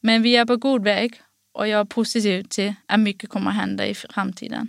Men 0.02 0.22
vi 0.22 0.36
är 0.36 0.44
på 0.44 0.56
god 0.56 0.84
väg 0.84 1.20
och 1.52 1.68
jag 1.68 1.80
är 1.80 1.84
positiv 1.84 2.42
till 2.42 2.74
att 2.86 3.00
mycket 3.00 3.30
kommer 3.30 3.50
att 3.50 3.56
hända 3.56 3.86
i 3.86 3.94
framtiden. 3.94 4.68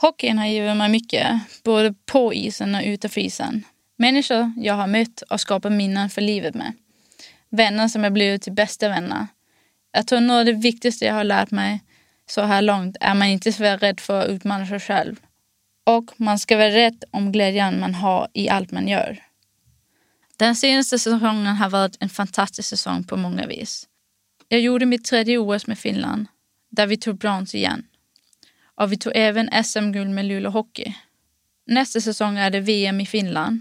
Hockeyn 0.00 0.38
har 0.38 0.46
givit 0.46 0.76
mig 0.76 0.88
mycket, 0.88 1.40
både 1.64 1.94
på 2.06 2.34
isen 2.34 2.74
och 2.74 2.82
utanför 2.84 3.20
isen. 3.20 3.64
Människor 3.96 4.52
jag 4.56 4.74
har 4.74 4.86
mött 4.86 5.22
och 5.30 5.40
skapat 5.40 5.72
minnen 5.72 6.10
för 6.10 6.20
livet 6.20 6.54
med. 6.54 6.72
Vänner 7.50 7.88
som 7.88 8.04
jag 8.04 8.12
blivit 8.12 8.42
till 8.42 8.52
bästa 8.52 8.88
vänner. 8.88 9.26
Jag 9.92 10.06
tror 10.06 10.20
något 10.20 10.38
av 10.38 10.44
det 10.44 10.52
viktigaste 10.52 11.04
jag 11.04 11.14
har 11.14 11.24
lärt 11.24 11.50
mig 11.50 11.80
så 12.26 12.42
här 12.42 12.62
långt 12.62 12.96
är 13.00 13.10
att 13.10 13.16
man 13.16 13.28
inte 13.28 13.52
ska 13.52 13.62
vara 13.62 13.76
rädd 13.76 14.00
för 14.00 14.20
att 14.20 14.28
utmana 14.28 14.66
sig 14.66 14.80
själv. 14.80 15.16
Och 15.84 16.12
man 16.16 16.38
ska 16.38 16.56
vara 16.56 16.70
rädd 16.70 17.04
om 17.10 17.32
glädjen 17.32 17.80
man 17.80 17.94
har 17.94 18.28
i 18.34 18.48
allt 18.48 18.70
man 18.70 18.88
gör. 18.88 19.22
Den 20.36 20.56
senaste 20.56 20.98
säsongen 20.98 21.46
har 21.46 21.70
varit 21.70 21.96
en 22.00 22.08
fantastisk 22.08 22.68
säsong 22.68 23.04
på 23.04 23.16
många 23.16 23.46
vis. 23.46 23.88
Jag 24.48 24.60
gjorde 24.60 24.86
mitt 24.86 25.04
tredje 25.04 25.38
OS 25.38 25.66
med 25.66 25.78
Finland, 25.78 26.26
där 26.70 26.86
vi 26.86 26.96
tog 26.96 27.18
brons 27.18 27.54
igen. 27.54 27.86
Och 28.74 28.92
vi 28.92 28.96
tog 28.96 29.12
även 29.16 29.64
SM-guld 29.64 30.10
med 30.10 30.24
Luleå 30.24 30.50
Hockey. 30.50 30.94
Nästa 31.66 32.00
säsong 32.00 32.38
är 32.38 32.50
det 32.50 32.60
VM 32.60 33.00
i 33.00 33.06
Finland. 33.06 33.60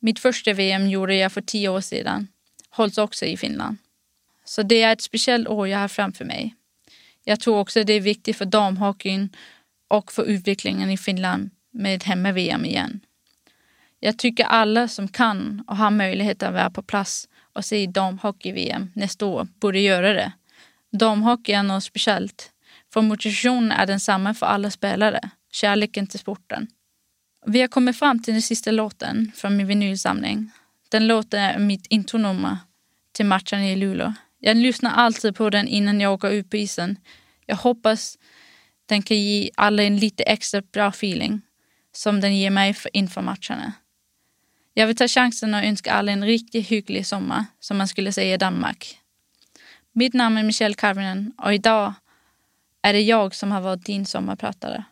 Mitt 0.00 0.18
första 0.18 0.52
VM 0.52 0.88
gjorde 0.88 1.14
jag 1.14 1.32
för 1.32 1.40
tio 1.40 1.68
år 1.68 1.80
sedan. 1.80 2.28
Hålls 2.70 2.98
också 2.98 3.24
i 3.24 3.36
Finland. 3.36 3.76
Så 4.44 4.62
det 4.62 4.82
är 4.82 4.92
ett 4.92 5.02
speciellt 5.02 5.48
år 5.48 5.68
jag 5.68 5.78
har 5.78 5.88
framför 5.88 6.24
mig. 6.24 6.54
Jag 7.24 7.40
tror 7.40 7.58
också 7.58 7.84
det 7.84 7.92
är 7.92 8.00
viktigt 8.00 8.36
för 8.36 8.44
damhockeyn 8.44 9.36
och 9.88 10.12
för 10.12 10.24
utvecklingen 10.24 10.90
i 10.90 10.98
Finland 10.98 11.50
med 11.76 11.96
ett 11.96 12.02
hemma-VM 12.02 12.64
igen. 12.64 13.00
Jag 14.00 14.18
tycker 14.18 14.44
alla 14.44 14.88
som 14.88 15.08
kan 15.08 15.64
och 15.66 15.76
har 15.76 15.90
möjlighet 15.90 16.42
att 16.42 16.52
vara 16.52 16.70
på 16.70 16.82
plats 16.82 17.28
och 17.52 17.64
se 17.64 17.86
damhockey-VM 17.86 18.90
nästa 18.94 19.26
år 19.26 19.48
borde 19.60 19.80
göra 19.80 20.12
det. 20.12 20.32
Damhockey 20.92 21.52
är 21.52 21.62
något 21.62 21.84
speciellt. 21.84 22.52
För 22.92 23.02
motivationen 23.02 23.72
är 23.72 23.86
densamma 23.86 24.34
för 24.34 24.46
alla 24.46 24.70
spelare. 24.70 25.20
Kärleken 25.52 26.06
till 26.06 26.18
sporten. 26.18 26.68
Vi 27.46 27.60
har 27.60 27.68
kommit 27.68 27.98
fram 27.98 28.22
till 28.22 28.34
den 28.34 28.42
sista 28.42 28.70
låten 28.70 29.32
från 29.34 29.56
min 29.56 29.66
vinylsamling. 29.66 30.50
Den 30.88 31.06
låten 31.06 31.40
är 31.40 31.58
mitt 31.58 31.86
intronummer 31.86 32.56
till 33.12 33.26
matchen 33.26 33.60
i 33.60 33.76
Luleå. 33.76 34.14
Jag 34.38 34.56
lyssnar 34.56 34.90
alltid 34.90 35.36
på 35.36 35.50
den 35.50 35.68
innan 35.68 36.00
jag 36.00 36.12
åker 36.12 36.30
ut 36.30 36.50
på 36.50 36.56
isen. 36.56 36.96
Jag 37.46 37.56
hoppas 37.56 38.18
den 38.86 39.02
kan 39.02 39.16
ge 39.16 39.50
alla 39.56 39.82
en 39.82 39.96
lite 39.96 40.22
extra 40.22 40.62
bra 40.72 40.88
feeling 40.88 41.40
som 41.96 42.20
den 42.20 42.36
ger 42.36 42.50
mig 42.50 42.76
inför 42.92 43.22
matcherna. 43.22 43.72
Jag 44.74 44.86
vill 44.86 44.96
ta 44.96 45.08
chansen 45.08 45.54
och 45.54 45.64
önska 45.64 45.92
alla 45.92 46.12
en 46.12 46.24
riktigt 46.24 46.68
hygglig 46.68 47.06
sommar, 47.06 47.44
som 47.60 47.76
man 47.76 47.88
skulle 47.88 48.12
säga 48.12 48.34
i 48.34 48.38
Danmark. 48.38 48.98
Mitt 49.92 50.14
namn 50.14 50.38
är 50.38 50.42
Michelle 50.42 50.74
Karvinen 50.74 51.32
och 51.38 51.54
idag 51.54 51.94
är 52.82 52.92
det 52.92 53.00
jag 53.00 53.34
som 53.34 53.52
har 53.52 53.60
varit 53.60 53.84
din 53.84 54.06
sommarpratare. 54.06 54.84